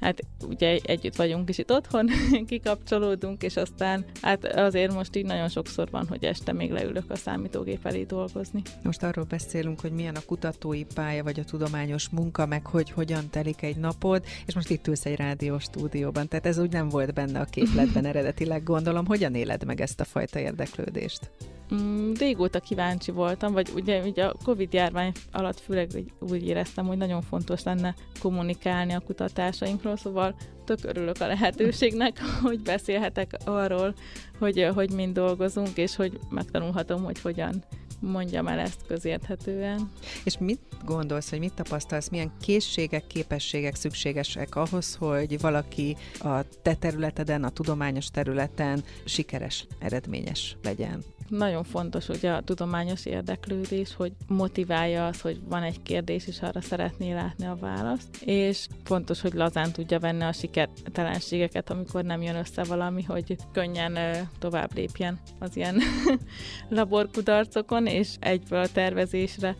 hát 0.00 0.20
ugye 0.48 0.78
együtt 0.82 1.16
vagyunk 1.16 1.48
is 1.48 1.58
itt 1.58 1.72
otthon, 1.72 2.08
kikapcsolódunk, 2.46 3.42
és 3.42 3.56
aztán 3.56 4.04
hát 4.22 4.44
azért 4.44 4.94
most 4.94 5.16
így 5.16 5.24
nagyon 5.24 5.48
sokszor 5.48 5.90
van, 5.90 6.06
hogy 6.08 6.24
este 6.24 6.52
még 6.52 6.70
leülök 6.70 7.10
a 7.10 7.16
számítógép 7.16 7.86
elé 7.86 8.02
dolgozni. 8.02 8.62
Most 8.82 9.02
arról 9.02 9.24
beszélünk, 9.24 9.80
hogy 9.80 9.92
milyen 9.92 10.14
a 10.14 10.24
kutatói 10.26 10.84
pálya, 10.94 11.22
vagy 11.22 11.40
a 11.40 11.44
tudományos 11.44 12.08
munka, 12.08 12.46
meg 12.46 12.66
hogy 12.66 12.90
hogyan 12.90 13.30
telik 13.30 13.62
egy 13.62 13.76
napod, 13.76 14.24
és 14.46 14.54
most 14.54 14.70
itt 14.70 14.86
ülsz 14.86 15.06
egy 15.06 15.16
rádiós 15.16 15.62
stúdióban, 15.62 16.28
tehát 16.28 16.46
ez 16.46 16.58
úgy 16.58 16.72
nem 16.72 16.88
volt 16.88 17.14
benne 17.14 17.40
a 17.40 17.44
képletben 17.44 18.04
eredetileg, 18.14 18.62
gondolom. 18.62 19.06
Hogyan 19.06 19.34
éled 19.34 19.64
meg 19.64 19.80
ezt 19.80 20.00
a 20.00 20.04
fajta 20.04 20.38
érdeklődést? 20.38 21.30
Mm, 21.74 22.12
régóta 22.18 22.60
kíváncsi 22.60 23.10
voltam, 23.10 23.52
vagy 23.52 23.68
ugye, 23.74 24.02
ugye 24.02 24.24
a 24.24 24.34
Covid 24.44 24.72
járvány 24.72 25.12
alatt 25.32 25.60
főleg 25.60 25.88
úgy 26.20 26.46
éreztem, 26.46 26.86
hogy 26.86 26.96
nagyon 26.96 27.22
fontos 27.22 27.62
lenne 27.62 27.75
kommunikálni 28.20 28.92
a 28.92 29.00
kutatásainkról, 29.00 29.96
szóval 29.96 30.34
tök 30.64 30.78
örülök 30.82 31.20
a 31.20 31.26
lehetőségnek, 31.26 32.20
hogy 32.42 32.60
beszélhetek 32.60 33.36
arról, 33.44 33.94
hogy, 34.38 34.68
hogy 34.74 34.90
mind 34.92 35.14
dolgozunk, 35.14 35.76
és 35.76 35.96
hogy 35.96 36.18
megtanulhatom, 36.30 37.04
hogy 37.04 37.20
hogyan 37.20 37.64
mondjam 38.00 38.46
el 38.46 38.58
ezt 38.58 38.86
közérthetően. 38.86 39.90
És 40.24 40.38
mit 40.38 40.60
gondolsz, 40.84 41.30
hogy 41.30 41.38
mit 41.38 41.54
tapasztalsz, 41.54 42.08
milyen 42.08 42.32
készségek, 42.40 43.06
képességek 43.06 43.74
szükségesek 43.74 44.56
ahhoz, 44.56 44.94
hogy 44.94 45.40
valaki 45.40 45.96
a 46.18 46.42
te 46.62 46.74
területeden, 46.74 47.44
a 47.44 47.50
tudományos 47.50 48.06
területen 48.06 48.84
sikeres, 49.04 49.66
eredményes 49.78 50.56
legyen? 50.62 51.04
Nagyon 51.28 51.64
fontos 51.64 52.08
ugye 52.08 52.30
a 52.32 52.40
tudományos 52.40 53.06
érdeklődés, 53.06 53.94
hogy 53.94 54.12
motiválja 54.28 55.06
az, 55.06 55.20
hogy 55.20 55.40
van 55.48 55.62
egy 55.62 55.82
kérdés, 55.82 56.26
és 56.26 56.42
arra 56.42 56.60
szeretné 56.60 57.12
látni 57.12 57.46
a 57.46 57.56
választ, 57.60 58.22
és 58.24 58.66
fontos, 58.84 59.20
hogy 59.20 59.32
lazán 59.32 59.72
tudja 59.72 59.98
venni 59.98 60.22
a 60.22 60.32
sikertelenségeket, 60.32 61.70
amikor 61.70 62.04
nem 62.04 62.22
jön 62.22 62.36
össze 62.36 62.64
valami, 62.64 63.02
hogy 63.02 63.36
könnyen 63.52 63.98
tovább 64.38 64.74
lépjen 64.74 65.20
az 65.38 65.56
ilyen 65.56 65.80
laborkudarcokon, 66.68 67.86
és 67.86 68.14
egyből 68.20 68.60
a 68.60 68.72
tervezésre 68.72 69.56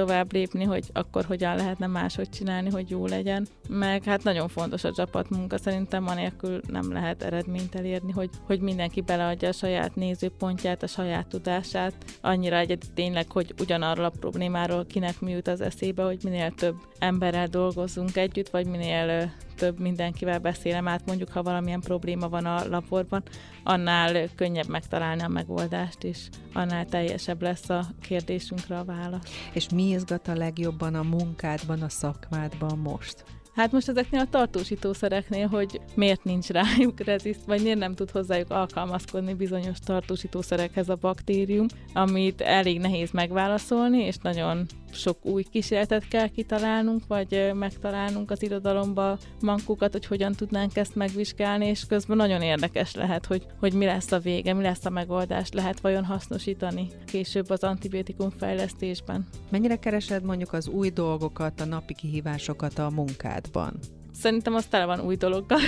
tovább 0.00 0.32
lépni, 0.32 0.64
hogy 0.64 0.84
akkor 0.92 1.24
hogyan 1.24 1.56
lehetne 1.56 1.86
máshogy 1.86 2.28
csinálni, 2.28 2.70
hogy 2.70 2.90
jó 2.90 3.06
legyen. 3.06 3.46
Meg 3.68 4.04
hát 4.04 4.22
nagyon 4.22 4.48
fontos 4.48 4.84
a 4.84 4.92
csapatmunka, 4.92 5.58
szerintem 5.58 6.06
anélkül 6.08 6.60
nem 6.66 6.92
lehet 6.92 7.22
eredményt 7.22 7.74
elérni, 7.74 8.12
hogy, 8.12 8.30
hogy 8.46 8.60
mindenki 8.60 9.00
beleadja 9.00 9.48
a 9.48 9.52
saját 9.52 9.94
nézőpontját, 9.94 10.82
a 10.82 10.86
saját 10.86 11.26
tudását. 11.26 11.94
Annyira 12.20 12.56
egyedi 12.56 12.86
tényleg, 12.94 13.30
hogy 13.30 13.54
ugyanarról 13.60 14.04
a 14.04 14.12
problémáról 14.20 14.86
kinek 14.86 15.20
mi 15.20 15.30
jut 15.30 15.48
az 15.48 15.60
eszébe, 15.60 16.02
hogy 16.02 16.18
minél 16.24 16.50
több 16.50 16.76
emberrel 16.98 17.46
dolgozzunk 17.46 18.16
együtt, 18.16 18.48
vagy 18.48 18.66
minél 18.66 19.32
több 19.60 19.80
mindenkivel 19.80 20.38
beszélem 20.38 20.88
át, 20.88 21.06
mondjuk 21.06 21.28
ha 21.28 21.42
valamilyen 21.42 21.80
probléma 21.80 22.28
van 22.28 22.44
a 22.46 22.68
laborban, 22.68 23.22
annál 23.64 24.28
könnyebb 24.34 24.68
megtalálni 24.68 25.22
a 25.22 25.28
megoldást, 25.28 26.04
és 26.04 26.28
annál 26.52 26.86
teljesebb 26.86 27.42
lesz 27.42 27.68
a 27.68 27.86
kérdésünkre 28.00 28.78
a 28.78 28.84
válasz. 28.84 29.50
És 29.52 29.68
mi 29.68 29.88
izgat 29.88 30.28
a 30.28 30.34
legjobban 30.34 30.94
a 30.94 31.02
munkádban, 31.02 31.82
a 31.82 31.88
szakmádban 31.88 32.78
most? 32.78 33.24
Hát 33.54 33.72
most 33.72 33.88
ezeknél 33.88 34.20
a 34.20 34.28
tartósítószereknél, 34.30 35.46
hogy 35.46 35.80
miért 35.94 36.24
nincs 36.24 36.48
rájuk 36.48 37.00
reziszt, 37.00 37.44
vagy 37.46 37.62
miért 37.62 37.78
nem 37.78 37.94
tud 37.94 38.10
hozzájuk 38.10 38.50
alkalmazkodni 38.50 39.34
bizonyos 39.34 39.78
tartósítószerekhez 39.78 40.88
a 40.88 40.96
baktérium, 41.00 41.66
amit 41.92 42.40
elég 42.40 42.80
nehéz 42.80 43.10
megválaszolni, 43.10 43.98
és 43.98 44.16
nagyon 44.16 44.66
sok 44.92 45.24
új 45.24 45.42
kísérletet 45.42 46.08
kell 46.08 46.28
kitalálnunk, 46.28 47.06
vagy 47.06 47.50
megtalálnunk 47.54 48.30
az 48.30 48.42
irodalomba 48.42 49.18
mankukat, 49.40 49.92
hogy 49.92 50.06
hogyan 50.06 50.32
tudnánk 50.32 50.76
ezt 50.76 50.94
megvizsgálni, 50.94 51.66
és 51.66 51.86
közben 51.86 52.16
nagyon 52.16 52.42
érdekes 52.42 52.94
lehet, 52.94 53.26
hogy, 53.26 53.46
hogy 53.58 53.72
mi 53.72 53.84
lesz 53.84 54.12
a 54.12 54.18
vége, 54.18 54.52
mi 54.52 54.62
lesz 54.62 54.84
a 54.84 54.90
megoldás, 54.90 55.50
lehet 55.50 55.80
vajon 55.80 56.04
hasznosítani 56.04 56.88
később 57.06 57.50
az 57.50 57.62
antibiotikum 57.62 58.30
fejlesztésben. 58.30 59.26
Mennyire 59.50 59.76
keresed 59.76 60.24
mondjuk 60.24 60.52
az 60.52 60.68
új 60.68 60.90
dolgokat, 60.90 61.60
a 61.60 61.64
napi 61.64 61.94
kihívásokat 61.94 62.78
a 62.78 62.90
munkádban? 62.90 63.78
Szerintem 64.12 64.54
az 64.54 64.66
tele 64.66 64.84
van 64.84 65.00
új 65.00 65.16
dologgal. 65.16 65.58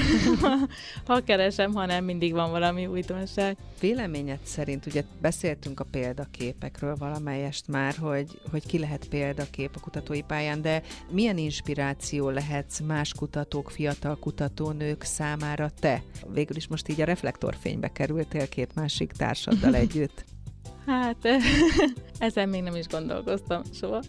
ha 1.07 1.21
keresem, 1.21 1.75
ha 1.75 1.87
nem, 1.87 2.05
mindig 2.05 2.33
van 2.33 2.51
valami 2.51 2.87
újdonság. 2.87 3.57
Véleményed 3.81 4.39
szerint, 4.43 4.87
ugye 4.87 5.05
beszéltünk 5.21 5.81
a 5.81 5.85
példaképekről 5.85 6.97
valamelyest 6.97 7.69
már, 7.69 7.95
hogy, 7.95 8.41
hogy 8.51 8.67
ki 8.67 8.79
lehet 8.79 9.09
példakép 9.09 9.71
a 9.75 9.81
kutatói 9.81 10.23
pályán, 10.23 10.63
de 10.63 10.83
milyen 11.11 11.39
inspiráció 11.39 12.31
lehetsz 12.31 12.81
más 12.81 13.13
kutatók, 13.15 13.71
fiatal 13.71 14.19
kutatónők 14.19 15.03
számára 15.03 15.71
te? 15.81 16.03
Végül 16.33 16.57
is 16.57 16.69
most 16.69 16.89
így 16.89 17.01
a 17.01 17.05
reflektorfénybe 17.05 17.89
kerültél 17.89 18.49
két 18.49 18.75
másik 18.75 19.13
társaddal 19.13 19.75
együtt. 19.85 20.25
Hát, 20.87 21.29
ezen 22.19 22.49
még 22.49 22.63
nem 22.63 22.75
is 22.75 22.87
gondolkoztam 22.87 23.63
soha. 23.73 24.03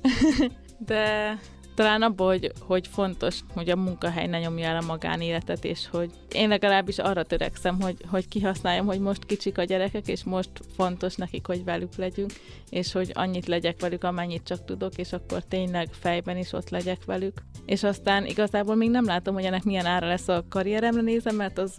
De 0.78 1.38
talán 1.74 2.02
abból, 2.02 2.28
hogy, 2.28 2.52
hogy 2.60 2.88
fontos, 2.88 3.40
hogy 3.54 3.70
a 3.70 3.76
munkahely 3.76 4.28
ne 4.28 4.40
nyomja 4.40 4.68
el 4.68 4.78
a 4.78 4.86
magánéletet, 4.86 5.66
és 5.66 5.88
hogy 5.92 6.12
én 6.32 6.48
legalábbis 6.48 7.00
arra 7.00 7.24
törekszem, 7.24 7.82
hogy, 7.82 7.98
hogy 8.08 8.28
kihasználjam, 8.28 8.86
hogy 8.86 9.00
most 9.00 9.26
kicsik 9.26 9.58
a 9.58 9.64
gyerekek, 9.64 10.08
és 10.08 10.24
most 10.24 10.50
fontos 10.76 11.16
nekik, 11.16 11.46
hogy 11.46 11.64
velük 11.64 11.96
legyünk, 11.96 12.32
és 12.70 12.92
hogy 12.92 13.12
annyit 13.14 13.48
legyek 13.48 13.82
velük, 13.82 14.04
amennyit 14.04 14.44
csak 14.44 14.66
tudok, 14.66 14.98
és 14.98 15.14
akkor 15.14 15.44
tényleg 15.44 15.90
fejben 15.92 16.38
is 16.38 16.54
ott 16.54 16.70
legyek 16.70 17.06
velük. 17.06 17.42
És 17.66 17.84
aztán 17.84 18.26
igazából 18.26 18.76
még 18.76 18.90
nem 18.90 19.06
látom, 19.06 19.34
hogy 19.34 19.46
ennek 19.46 19.64
milyen 19.64 19.86
ára 19.86 20.08
lesz 20.08 20.28
a 20.28 20.46
karrieremre 20.50 21.02
nézem, 21.02 21.36
mert 21.36 21.58
az, 21.58 21.76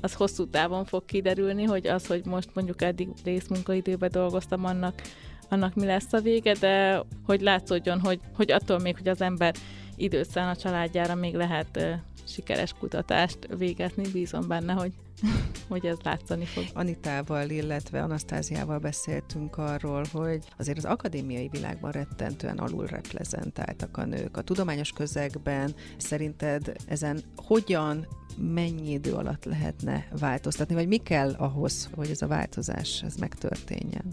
az 0.00 0.14
hosszú 0.14 0.48
távon 0.50 0.84
fog 0.84 1.04
kiderülni, 1.04 1.64
hogy 1.64 1.86
az, 1.86 2.06
hogy 2.06 2.24
most 2.24 2.48
mondjuk 2.54 2.82
eddig 2.82 3.08
részmunkaidőben 3.24 4.10
dolgoztam, 4.12 4.64
annak 4.64 5.02
annak 5.48 5.74
mi 5.74 5.84
lesz 5.84 6.12
a 6.12 6.20
vége, 6.20 6.52
de 6.52 7.02
hogy 7.24 7.40
látszódjon, 7.40 8.00
hogy, 8.00 8.20
hogy 8.34 8.50
attól 8.50 8.78
még, 8.78 8.96
hogy 8.96 9.08
az 9.08 9.20
ember 9.20 9.54
időt 9.96 10.36
a 10.36 10.56
családjára, 10.56 11.14
még 11.14 11.34
lehet 11.34 11.76
uh, 11.76 11.92
sikeres 12.28 12.72
kutatást 12.72 13.38
végezni, 13.58 14.08
bízom 14.12 14.48
benne, 14.48 14.72
hogy, 14.72 14.92
hogy 15.68 15.86
ez 15.86 15.96
látszani 16.02 16.44
fog. 16.44 16.64
Anitával, 16.74 17.50
illetve 17.50 18.02
Anasztáziával 18.02 18.78
beszéltünk 18.78 19.56
arról, 19.56 20.04
hogy 20.12 20.44
azért 20.58 20.78
az 20.78 20.84
akadémiai 20.84 21.48
világban 21.52 21.90
rettentően 21.90 22.58
alul 22.58 22.86
reprezentáltak 22.86 23.96
a 23.96 24.04
nők. 24.04 24.36
A 24.36 24.42
tudományos 24.42 24.92
közegben 24.92 25.74
szerinted 25.96 26.76
ezen 26.86 27.20
hogyan 27.36 28.06
mennyi 28.36 28.90
idő 28.90 29.12
alatt 29.12 29.44
lehetne 29.44 30.08
változtatni, 30.18 30.74
vagy 30.74 30.88
mi 30.88 30.96
kell 30.96 31.32
ahhoz, 31.32 31.90
hogy 31.94 32.10
ez 32.10 32.22
a 32.22 32.26
változás 32.26 33.02
ez 33.02 33.14
megtörténjen? 33.16 34.04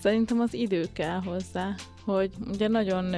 Szerintem 0.00 0.40
az 0.40 0.54
idő 0.54 0.86
kell 0.92 1.20
hozzá, 1.20 1.74
hogy 2.04 2.30
ugye 2.48 2.68
nagyon 2.68 3.14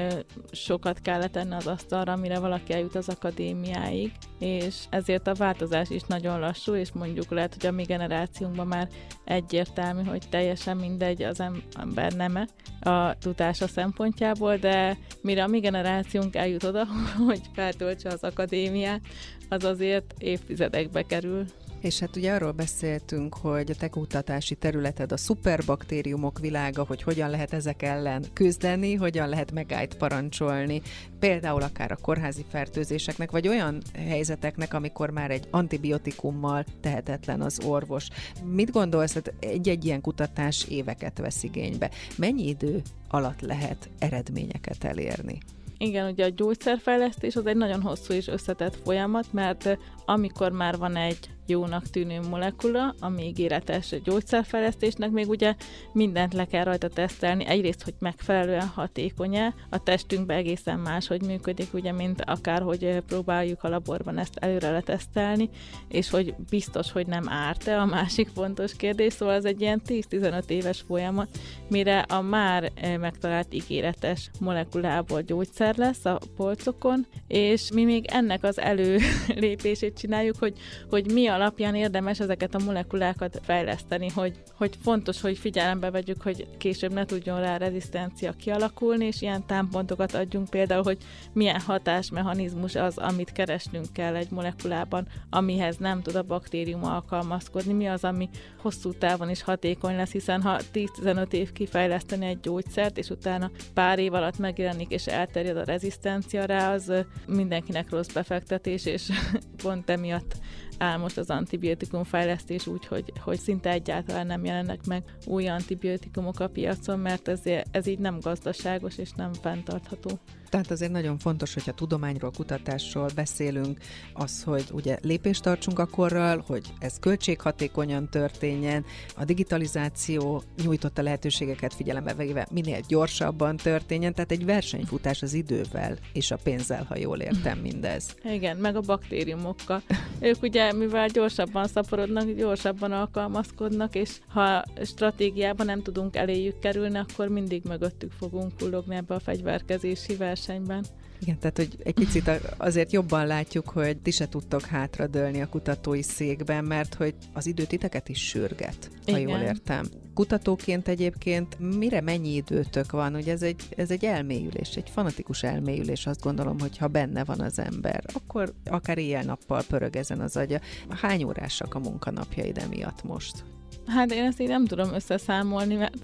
sokat 0.53 1.01
kell 1.01 1.27
tenni 1.27 1.55
az 1.55 1.67
asztalra, 1.67 2.17
mire 2.17 2.39
valaki 2.39 2.73
eljut 2.73 2.95
az 2.95 3.09
akadémiáig, 3.09 4.13
és 4.39 4.75
ezért 4.91 5.27
a 5.27 5.35
változás 5.35 5.91
is 5.91 6.03
nagyon 6.03 6.39
lassú, 6.39 6.75
és 6.75 6.93
mondjuk 6.93 7.31
lehet, 7.31 7.55
hogy 7.55 7.67
a 7.67 7.71
mi 7.71 7.83
generációnkban 7.83 8.67
már 8.67 8.89
egyértelmű, 9.25 10.03
hogy 10.03 10.29
teljesen 10.31 10.77
mindegy 10.77 11.23
az 11.23 11.43
ember 11.81 12.13
neme 12.13 12.49
a 12.81 13.19
tudása 13.19 13.67
szempontjából, 13.67 14.57
de 14.57 14.99
mire 15.23 15.43
a 15.43 15.47
mi 15.47 15.59
generációnk 15.61 16.37
eljut 16.37 16.65
oda, 16.65 16.87
hogy 17.27 17.41
feltöltse 17.53 18.09
az 18.09 18.23
akadémiát, 18.23 19.01
az 19.49 19.65
azért 19.65 20.15
évtizedekbe 20.19 21.03
kerül. 21.03 21.45
És 21.85 21.99
hát 21.99 22.17
ugye 22.17 22.33
arról 22.33 22.53
beszéltünk, 22.53 23.35
hogy 23.35 23.71
a 23.71 23.75
te 23.75 23.89
kutatási 23.89 24.55
területed 24.55 25.13
a 25.13 25.17
szuperbaktériumok 25.17 26.39
világa, 26.39 26.85
hogy 26.85 27.03
hogyan 27.03 27.31
lehet 27.31 27.53
ezek 27.53 27.83
ellen 27.83 28.25
küzdeni, 28.33 28.95
hogyan 28.95 29.29
lehet 29.29 29.53
megállt 29.53 29.97
parancsolni, 29.97 30.83
például 31.19 31.63
akár 31.63 31.93
a 31.93 31.97
kórházi 31.97 32.45
fertőzéseknek, 32.49 33.31
vagy 33.31 33.49
olyan 33.49 33.83
helyzeteknek, 33.95 34.75
amikor 34.75 35.11
már 35.11 35.31
egy 35.31 35.49
antibiotikummal 35.51 36.65
tehetetlen 36.81 37.41
az 37.41 37.61
orvos. 37.65 38.09
Mit 38.45 38.71
gondolsz, 38.71 39.13
hogy 39.13 39.23
hát 39.25 39.45
egy-egy 39.53 39.85
ilyen 39.85 40.01
kutatás 40.01 40.67
éveket 40.69 41.19
vesz 41.19 41.43
igénybe? 41.43 41.91
Mennyi 42.17 42.49
idő 42.49 42.83
alatt 43.09 43.41
lehet 43.41 43.89
eredményeket 43.99 44.85
elérni? 44.85 45.39
Igen, 45.79 46.11
ugye 46.11 46.25
a 46.25 46.29
gyógyszerfejlesztés 46.29 47.37
az 47.37 47.47
egy 47.47 47.57
nagyon 47.57 47.83
hosszú 47.83 48.13
és 48.13 48.27
összetett 48.29 48.77
folyamat, 48.85 49.33
mert 49.33 49.79
amikor 50.05 50.53
már 50.53 50.77
van 50.77 50.97
egy 50.97 51.34
jónak 51.47 51.91
tűnő 51.91 52.21
molekula, 52.31 52.95
ami 53.01 53.27
ígéretes 53.27 53.95
gyógyszerfejlesztésnek, 54.05 55.11
még 55.11 55.29
ugye 55.29 55.55
mindent 55.93 56.35
le 56.35 56.45
kell 56.45 56.65
rajta 56.65 56.89
tesztelni. 56.89 57.47
Egyrészt, 57.47 57.83
hogy 57.83 57.95
megfelelően 57.99 58.67
hatékony-e, 58.67 59.55
a 59.71 59.83
testünkben 59.83 60.37
egészen 60.37 60.79
más, 60.79 61.07
hogy 61.07 61.23
működik, 61.23 61.75
ugye, 61.75 61.93
mint 61.93 62.23
akárhogy 62.25 63.03
próbáljuk 63.07 63.63
a 63.63 63.69
laborban 63.69 64.19
ezt 64.19 64.37
előre 64.37 64.71
letesztelni, 64.71 65.51
és 65.89 66.11
hogy 66.11 66.35
biztos, 66.51 66.93
hogy 66.93 67.07
nem 67.07 67.29
árt-e 67.29 67.81
a 67.81 67.85
másik 67.85 68.29
fontos 68.35 68.77
kérdés, 68.77 69.13
szóval 69.13 69.35
ez 69.35 69.45
egy 69.45 69.61
ilyen 69.61 69.83
10-15 69.87 70.49
éves 70.49 70.81
folyamat, 70.81 71.29
mire 71.69 71.99
a 71.99 72.21
már 72.21 72.73
megtalált 73.01 73.55
ígéretes 73.55 74.31
molekulából 74.41 75.23
gyógyszer 75.23 75.77
lesz 75.77 76.05
a 76.05 76.19
polcokon, 76.37 77.07
és 77.27 77.71
mi 77.73 77.85
még 77.85 78.05
ennek 78.07 78.45
az 78.45 78.59
előlépését 78.59 79.99
csináljuk, 79.99 80.37
hogy, 80.39 80.59
hogy 80.91 81.13
mi 81.13 81.27
a 81.27 81.34
alapján 81.35 81.75
érdemes 81.75 82.21
ezeket 82.21 82.55
a 82.55 82.65
molekulákat 82.65 83.41
fejleszteni, 83.43 84.09
hogy, 84.09 84.43
hogy 84.57 84.79
fontos, 84.83 85.21
hogy 85.21 85.39
figyelembe 85.39 85.91
vegyük, 85.91 86.23
hogy 86.23 86.47
később 86.59 86.93
ne 86.93 87.05
tudjon 87.05 87.41
rá 87.41 87.57
rezisztencia 87.57 88.33
kialakulni, 88.33 89.05
és 89.05 89.23
ilyen 89.23 89.47
támpontokat 89.47 90.15
adjunk 90.15 90.51
például, 90.51 90.83
hogy 90.83 90.99
milyen 91.33 91.61
hatásmechanizmus 91.61 92.75
az, 92.75 92.99
amit 92.99 93.33
keresnünk 93.33 93.93
kell 93.93 94.15
egy 94.15 94.31
molekulában, 94.31 95.07
amihez 95.31 95.77
nem 95.77 96.03
tud 96.03 96.15
a 96.15 96.23
baktérium 96.23 96.85
alkalmazkodni, 96.85 97.73
mi 97.73 97.87
az, 97.87 98.05
ami 98.05 98.29
hosszú 98.59 98.93
távon 98.93 99.31
is 99.31 99.43
hatékony 99.43 99.97
lesz, 99.97 100.13
hiszen 100.13 100.43
ha 100.43 100.59
10-15 100.73 101.33
év 101.33 101.53
kifejleszteni 101.53 102.27
egy 102.27 102.41
gyógyszert, 102.41 102.99
és 102.99 103.11
utána 103.11 103.51
pár 103.75 103.99
év 103.99 104.15
alatt 104.15 104.39
megjelenik 104.39 104.91
és 104.91 105.07
elterjed 105.07 105.57
a 105.57 105.65
rezisztencia 105.65 106.45
rá, 106.45 106.73
az 106.73 106.93
mindenkinek 107.27 107.91
rossz 107.91 108.13
befektetés, 108.13 108.87
és 108.87 109.11
pont 109.63 109.91
emiatt 109.91 110.37
áll 110.79 110.99
most 110.99 111.19
az 111.19 111.31
antibiotikum 111.31 112.05
fejlesztés 112.05 112.67
úgy, 112.67 112.87
hogy, 112.87 113.13
hogy 113.21 113.39
szinte 113.39 113.71
egyáltalán 113.71 114.27
nem 114.27 114.45
jelennek 114.45 114.87
meg 114.87 115.03
új 115.27 115.49
antibiotikumok 115.49 116.41
a 116.41 116.49
piacon, 116.49 116.99
mert 116.99 117.29
ez, 117.29 117.41
ez 117.71 117.87
így 117.87 117.99
nem 117.99 118.19
gazdaságos 118.21 118.99
és 118.99 119.11
nem 119.13 119.33
fenntartható. 119.33 120.19
Tehát 120.49 120.71
azért 120.71 120.93
nagyon 120.93 121.19
fontos, 121.19 121.55
hogyha 121.55 121.73
tudományról, 121.73 122.31
kutatásról 122.37 123.09
beszélünk, 123.15 123.79
az, 124.13 124.43
hogy 124.43 124.65
ugye 124.73 124.99
lépést 125.03 125.43
tartsunk 125.43 125.79
a 125.79 125.87
korral, 125.87 126.45
hogy 126.47 126.73
ez 126.79 126.99
költséghatékonyan 127.01 128.09
történjen, 128.09 128.85
a 129.17 129.25
digitalizáció 129.25 130.43
nyújtotta 130.63 131.03
lehetőségeket 131.03 131.75
figyelembe 131.75 132.15
véve 132.15 132.47
minél 132.51 132.81
gyorsabban 132.89 133.57
történjen, 133.57 134.15
tehát 134.15 134.31
egy 134.31 134.45
versenyfutás 134.45 135.23
az 135.23 135.33
idővel 135.33 135.97
és 136.13 136.31
a 136.31 136.37
pénzzel, 136.43 136.85
ha 136.89 136.97
jól 136.97 137.19
értem 137.19 137.59
mindez. 137.59 138.15
Igen, 138.25 138.57
meg 138.57 138.77
a 138.77 138.81
baktériumokkal. 138.81 139.83
Ők 140.21 140.43
ugye, 140.43 140.73
mivel 140.73 141.09
gyorsabban 141.09 141.67
szaporodnak, 141.67 142.31
gyorsabban 142.31 142.93
alkalmazkodnak, 142.93 143.95
és 143.95 144.11
ha 144.29 144.65
stratégiában 144.85 145.67
nem 145.67 145.83
tudunk 145.83 146.17
eléjük 146.17 146.59
kerülni, 146.59 146.99
akkor 146.99 147.29
mindig 147.29 147.63
mögöttük 147.65 148.13
fogunk 148.13 148.53
kullogni 148.59 148.95
ebbe 148.95 149.15
a 149.15 149.21
fegyverkezési 149.21 150.17
versenybe 150.17 150.44
versenyben. 150.47 150.85
Igen, 151.21 151.39
tehát 151.39 151.57
hogy 151.57 151.77
egy 151.83 151.95
picit 151.95 152.31
azért 152.57 152.93
jobban 152.93 153.27
látjuk, 153.27 153.69
hogy 153.69 153.99
ti 153.99 154.11
se 154.11 154.29
tudtok 154.29 154.61
hátradőlni 154.61 155.41
a 155.41 155.49
kutatói 155.49 156.03
székben, 156.03 156.65
mert 156.65 156.95
hogy 156.95 157.15
az 157.33 157.47
idő 157.47 157.65
titeket 157.65 158.09
is 158.09 158.29
sürget, 158.29 158.91
ha 159.07 159.19
Igen. 159.19 159.21
jól 159.29 159.39
értem. 159.39 159.87
Kutatóként 160.15 160.89
egyébként 160.89 161.59
mire 161.79 162.01
mennyi 162.01 162.35
időtök 162.35 162.93
van? 162.93 163.15
Ugye 163.15 163.33
ez 163.33 163.43
egy, 163.43 163.63
ez 163.77 163.91
egy 163.91 164.05
elmélyülés, 164.05 164.77
egy 164.77 164.91
fanatikus 164.91 165.43
elmélyülés, 165.43 166.07
azt 166.07 166.21
gondolom, 166.21 166.61
hogy 166.61 166.79
ha 166.79 166.87
benne 166.87 167.25
van 167.25 167.41
az 167.41 167.59
ember, 167.59 168.05
akkor 168.13 168.55
akár 168.65 168.99
éjjel-nappal 168.99 169.63
pörög 169.69 169.97
ezen 169.97 170.21
az 170.21 170.37
agya. 170.37 170.61
Hány 170.89 171.25
órásak 171.25 171.75
a 171.75 171.79
munkanapjaid 171.79 172.59
emiatt 172.59 173.03
most? 173.05 173.45
Hát 173.87 174.13
én 174.13 174.25
ezt 174.25 174.41
így 174.41 174.49
nem 174.49 174.67
tudom 174.67 174.95
összeszámolni, 174.95 175.75
mert 175.75 175.95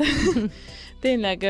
tényleg 1.00 1.46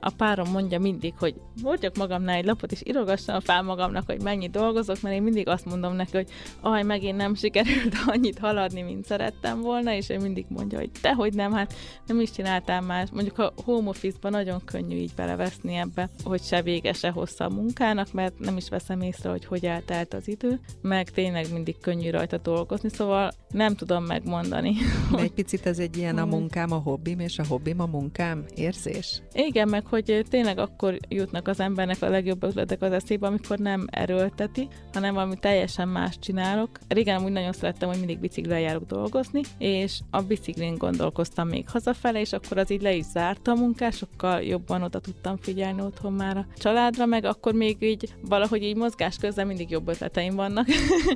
a 0.00 0.10
párom 0.10 0.50
mondja 0.50 0.78
mindig, 0.78 1.14
hogy 1.18 1.34
hordjak 1.62 1.96
magamnál 1.96 2.36
egy 2.36 2.44
lapot, 2.44 2.72
és 2.72 2.82
írogassam 2.84 3.40
fel 3.40 3.62
magamnak, 3.62 4.06
hogy 4.06 4.22
mennyit 4.22 4.50
dolgozok, 4.50 5.00
mert 5.00 5.14
én 5.14 5.22
mindig 5.22 5.48
azt 5.48 5.64
mondom 5.64 5.94
neki, 5.94 6.16
hogy 6.16 6.28
aj, 6.60 6.82
megint 6.82 7.16
nem 7.16 7.34
sikerült 7.34 7.94
annyit 8.06 8.38
haladni, 8.38 8.82
mint 8.82 9.04
szerettem 9.04 9.60
volna, 9.60 9.92
és 9.92 10.08
ő 10.08 10.18
mindig 10.18 10.44
mondja, 10.48 10.78
hogy 10.78 10.90
tehogy 11.00 11.34
nem, 11.34 11.52
hát 11.52 11.74
nem 12.06 12.20
is 12.20 12.30
csináltál 12.30 12.80
más. 12.80 13.08
Mondjuk 13.12 13.38
a 13.38 13.52
home 13.64 13.88
office-ban 13.88 14.30
nagyon 14.30 14.60
könnyű 14.64 14.96
így 14.96 15.12
beleveszni 15.16 15.74
ebbe, 15.74 16.08
hogy 16.24 16.42
se 16.42 16.62
vége, 16.62 16.92
se 16.92 17.10
hossza 17.10 17.44
a 17.44 17.48
munkának, 17.48 18.12
mert 18.12 18.38
nem 18.38 18.56
is 18.56 18.68
veszem 18.68 19.00
észre, 19.00 19.30
hogy 19.30 19.44
hogy 19.44 19.64
eltelt 19.64 20.14
az 20.14 20.28
idő, 20.28 20.60
meg 20.82 21.10
tényleg 21.10 21.52
mindig 21.52 21.78
könnyű 21.80 22.10
rajta 22.10 22.38
dolgozni, 22.38 22.88
szóval 22.88 23.30
nem 23.50 23.74
tudom 23.74 24.04
megmondani. 24.04 24.74
De 25.10 25.22
egy 25.22 25.32
picit 25.32 25.66
ez 25.66 25.78
egy 25.78 25.96
ilyen 25.96 26.18
a 26.18 26.24
munkám 26.36 26.72
a 26.72 26.76
hobbim, 26.76 27.20
és 27.20 27.38
a 27.38 27.44
hobbim 27.48 27.80
a 27.80 27.86
munkám 27.86 28.44
érzés? 28.54 29.22
Igen, 29.32 29.68
meg 29.68 29.84
hogy 29.90 30.24
tényleg 30.28 30.58
akkor 30.58 30.96
jutnak 31.08 31.48
az 31.48 31.60
embernek 31.60 32.02
a 32.02 32.08
legjobb 32.08 32.42
ötletek 32.42 32.82
az 32.82 32.92
eszébe, 32.92 33.26
amikor 33.26 33.58
nem 33.58 33.86
erőlteti, 33.90 34.68
hanem 34.92 35.14
valami 35.14 35.36
teljesen 35.40 35.88
más 35.88 36.18
csinálok. 36.18 36.70
Régen 36.88 37.24
úgy 37.24 37.32
nagyon 37.32 37.52
szerettem, 37.52 37.88
hogy 37.88 37.98
mindig 37.98 38.18
biciklivel 38.18 38.60
járok 38.60 38.86
dolgozni, 38.86 39.40
és 39.58 39.98
a 40.10 40.22
biciklin 40.22 40.76
gondolkoztam 40.76 41.48
még 41.48 41.68
hazafele, 41.68 42.20
és 42.20 42.32
akkor 42.32 42.58
az 42.58 42.70
így 42.70 42.82
le 42.82 42.94
is 42.94 43.04
zárta 43.04 43.50
a 43.50 43.54
munkás, 43.54 43.96
sokkal 43.96 44.42
jobban 44.42 44.82
oda 44.82 45.00
tudtam 45.00 45.36
figyelni 45.36 45.80
otthon 45.80 46.12
már 46.12 46.36
a 46.36 46.46
családra, 46.56 47.06
meg 47.06 47.24
akkor 47.24 47.52
még 47.52 47.76
így 47.80 48.14
valahogy 48.22 48.62
így 48.62 48.76
mozgás 48.76 49.16
közben 49.16 49.46
mindig 49.46 49.70
jobb 49.70 49.88
ötleteim 49.88 50.34
vannak. 50.34 50.66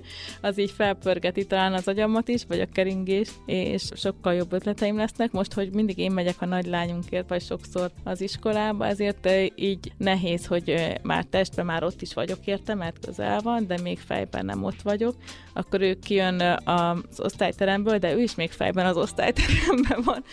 az 0.41 0.59
így 0.59 0.71
felpörgeti 0.71 1.47
talán 1.47 1.73
az 1.73 1.89
agyamat 1.89 2.29
is, 2.29 2.45
vagy 2.49 2.61
a 2.61 2.67
keringés, 2.73 3.31
és 3.47 3.89
sokkal 3.95 4.35
jobb 4.35 4.53
ötleteim 4.53 4.97
lesznek. 4.97 5.33
Most, 5.33 5.53
hogy 5.53 5.75
mindig 5.75 5.99
én 5.99 6.13
megyek 6.13 6.37
a 6.41 6.47
nagylányunkért, 6.47 7.29
vagy 7.29 7.43
sokszor 7.43 7.91
az 8.05 8.21
iskolába, 8.21 8.64
ezért 8.79 9.29
így 9.55 9.93
nehéz, 9.97 10.47
hogy 10.47 10.99
már 11.03 11.25
testben 11.25 11.67
már 11.67 11.85
ott 11.85 12.03
is 12.03 12.15
vagyok 12.15 12.39
érte, 12.45 12.75
mert 12.75 13.07
közel 13.07 13.41
van, 13.41 13.67
de 13.67 13.79
még 13.83 13.99
fejben 13.99 14.45
nem 14.45 14.65
ott 14.65 14.83
vagyok. 14.83 15.15
Akkor 15.53 15.81
ő 15.81 15.99
kijön 15.99 16.41
az 16.65 17.21
osztályteremből, 17.21 17.99
de 17.99 18.13
ő 18.13 18.23
is 18.23 18.35
még 18.35 18.51
fejben 18.51 18.87
az 18.87 18.97
osztályteremben 18.97 20.03
van, 20.05 20.25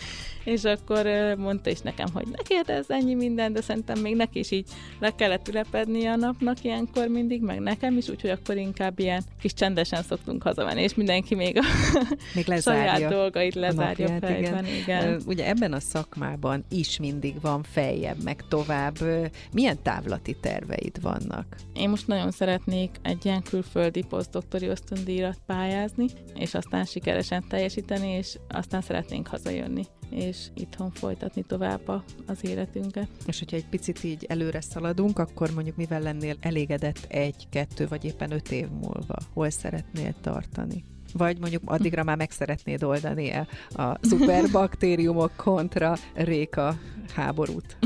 és 0.44 0.64
akkor 0.64 1.06
mondta 1.38 1.70
is 1.70 1.80
nekem, 1.80 2.06
hogy 2.12 2.26
ne 2.28 2.42
kérdezz 2.42 2.90
ennyi 2.90 3.14
minden, 3.14 3.52
de 3.52 3.60
szerintem 3.60 3.98
még 3.98 4.16
neki 4.16 4.38
is 4.38 4.50
így 4.50 4.68
le 5.00 5.14
kellett 5.14 5.48
ülepedni 5.48 6.06
a 6.06 6.16
napnak 6.16 6.64
ilyenkor 6.64 7.06
mindig, 7.06 7.42
meg 7.42 7.58
nekem 7.58 7.96
is, 7.96 8.08
úgyhogy 8.08 8.30
akkor 8.30 8.56
inkább 8.56 8.98
ilyen 8.98 9.22
kis 9.40 9.54
csendesen 9.54 10.02
szoktunk 10.02 10.42
hazamenni, 10.42 10.82
és 10.82 10.94
mindenki 10.94 11.34
még 11.34 11.58
a 11.58 11.62
még 12.34 12.46
lezárja 12.46 12.92
saját 12.94 13.10
dolgait 13.10 13.54
lezárja 13.54 14.06
a 14.06 14.10
napját, 14.10 14.30
fejben. 14.30 14.64
Igen. 14.64 14.82
igen. 14.82 15.22
Ugye 15.26 15.48
ebben 15.48 15.72
a 15.72 15.80
szakmában 15.80 16.64
is 16.68 16.98
mindig 16.98 17.40
van 17.40 17.62
feljebb, 17.62 18.22
meg 18.22 18.44
tovább. 18.48 18.96
Milyen 19.52 19.78
távlati 19.82 20.36
terveid 20.40 21.00
vannak? 21.00 21.56
Én 21.74 21.88
most 21.88 22.06
nagyon 22.06 22.30
szeretnék 22.30 22.90
egy 23.02 23.24
ilyen 23.24 23.42
külföldi 23.42 24.02
posztdoktori 24.08 24.66
ösztöndíjat 24.66 25.38
pályázni, 25.46 26.06
és 26.34 26.54
aztán 26.54 26.84
sikeresen 26.84 27.44
teljesíteni, 27.48 28.08
és 28.08 28.36
aztán 28.48 28.80
szeretnénk 28.80 29.26
hazajönni 29.28 29.82
és 30.12 30.46
itthon 30.54 30.90
folytatni 30.90 31.42
tovább 31.42 31.88
a, 31.88 32.04
az 32.26 32.44
életünket. 32.44 33.08
És 33.26 33.38
hogyha 33.38 33.56
egy 33.56 33.68
picit 33.68 34.04
így 34.04 34.24
előre 34.28 34.60
szaladunk, 34.60 35.18
akkor 35.18 35.50
mondjuk 35.54 35.76
mivel 35.76 36.00
lennél 36.00 36.36
elégedett 36.40 37.04
egy, 37.08 37.48
kettő 37.50 37.88
vagy 37.88 38.04
éppen 38.04 38.32
öt 38.32 38.50
év 38.50 38.68
múlva? 38.68 39.16
Hol 39.32 39.50
szeretnél 39.50 40.14
tartani? 40.20 40.84
Vagy 41.12 41.38
mondjuk 41.38 41.62
addigra 41.64 42.02
már 42.02 42.16
meg 42.16 42.30
szeretnéd 42.30 42.84
oldani 42.84 43.30
-e 43.30 43.46
a 43.82 43.98
szuperbaktériumok 44.00 45.32
kontra 45.36 45.96
réka 46.14 46.74
háborút? 47.14 47.76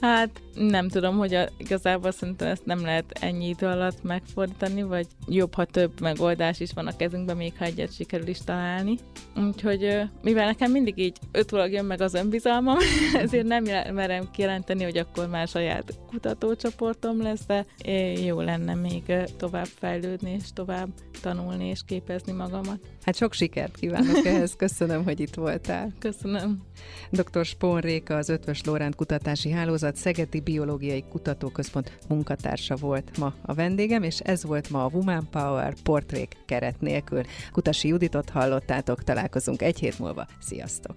hát 0.00 0.42
nem 0.54 0.88
tudom, 0.88 1.16
hogy 1.16 1.34
a, 1.34 1.48
igazából 1.56 2.10
szerintem 2.10 2.48
ezt 2.48 2.64
nem 2.64 2.80
lehet 2.80 3.18
ennyi 3.20 3.48
idő 3.48 3.66
alatt 3.66 4.02
megfordítani, 4.02 4.82
vagy 4.82 5.06
jobb, 5.28 5.54
ha 5.54 5.64
több 5.64 6.00
megoldás 6.00 6.60
is 6.60 6.72
van 6.72 6.86
a 6.86 6.96
kezünkben, 6.96 7.36
még 7.36 7.52
ha 7.58 7.64
egyet 7.64 7.94
sikerül 7.94 8.26
is 8.26 8.38
találni. 8.38 8.98
Úgyhogy 9.36 10.00
mivel 10.22 10.46
nekem 10.46 10.70
mindig 10.70 10.98
így 10.98 11.16
ötulag 11.32 11.72
jön 11.72 11.84
meg 11.84 12.00
az 12.00 12.14
önbizalmam, 12.14 12.78
ezért 13.22 13.46
nem 13.46 13.64
merem 13.94 14.30
kijelenteni, 14.30 14.82
hogy 14.82 14.96
akkor 14.96 15.28
már 15.28 15.48
saját 15.48 15.98
kutatócsoportom 16.08 17.22
lesz, 17.22 17.46
de 17.46 17.66
jó 18.24 18.40
lenne 18.40 18.74
még 18.74 19.02
tovább 19.36 19.68
fejlődni, 19.78 20.30
és 20.30 20.52
tovább 20.54 20.88
tanulni 21.22 21.68
és 21.68 21.80
képezni 21.86 22.21
magamat. 22.30 22.78
Hát 23.04 23.16
sok 23.16 23.32
sikert 23.32 23.76
kívánok 23.76 24.24
ehhez, 24.26 24.56
köszönöm, 24.56 25.04
hogy 25.04 25.20
itt 25.20 25.34
voltál. 25.34 25.92
Köszönöm. 25.98 26.62
Dr. 27.10 27.44
Spón 27.44 27.80
Réka, 27.80 28.16
az 28.16 28.28
Ötvös 28.28 28.64
Lóránt 28.64 28.94
Kutatási 28.94 29.50
Hálózat 29.50 29.96
Szegedi 29.96 30.40
Biológiai 30.40 31.04
Kutatóközpont 31.10 31.98
munkatársa 32.08 32.76
volt 32.76 33.18
ma 33.18 33.34
a 33.42 33.54
vendégem, 33.54 34.02
és 34.02 34.18
ez 34.18 34.44
volt 34.44 34.70
ma 34.70 34.84
a 34.84 34.90
Woman 34.92 35.28
Power 35.30 35.74
portrék 35.82 36.36
keret 36.46 36.80
nélkül. 36.80 37.22
Kutasi 37.52 37.88
Juditot 37.88 38.30
hallottátok, 38.30 39.02
találkozunk 39.02 39.62
egy 39.62 39.78
hét 39.78 39.98
múlva. 39.98 40.26
Sziasztok! 40.40 40.94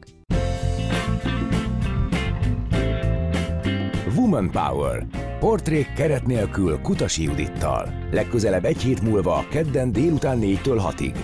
Woman 4.15 4.51
Power. 4.51 5.05
Portrék 5.39 5.93
keret 5.93 6.25
nélkül 6.25 6.79
Kutasi 6.81 7.23
Judittal. 7.23 7.93
Legközelebb 8.11 8.65
egy 8.65 8.81
hét 8.81 9.01
múlva, 9.01 9.45
kedden 9.49 9.91
délután 9.91 10.39
4-től 10.41 10.91
6-ig. 10.97 11.15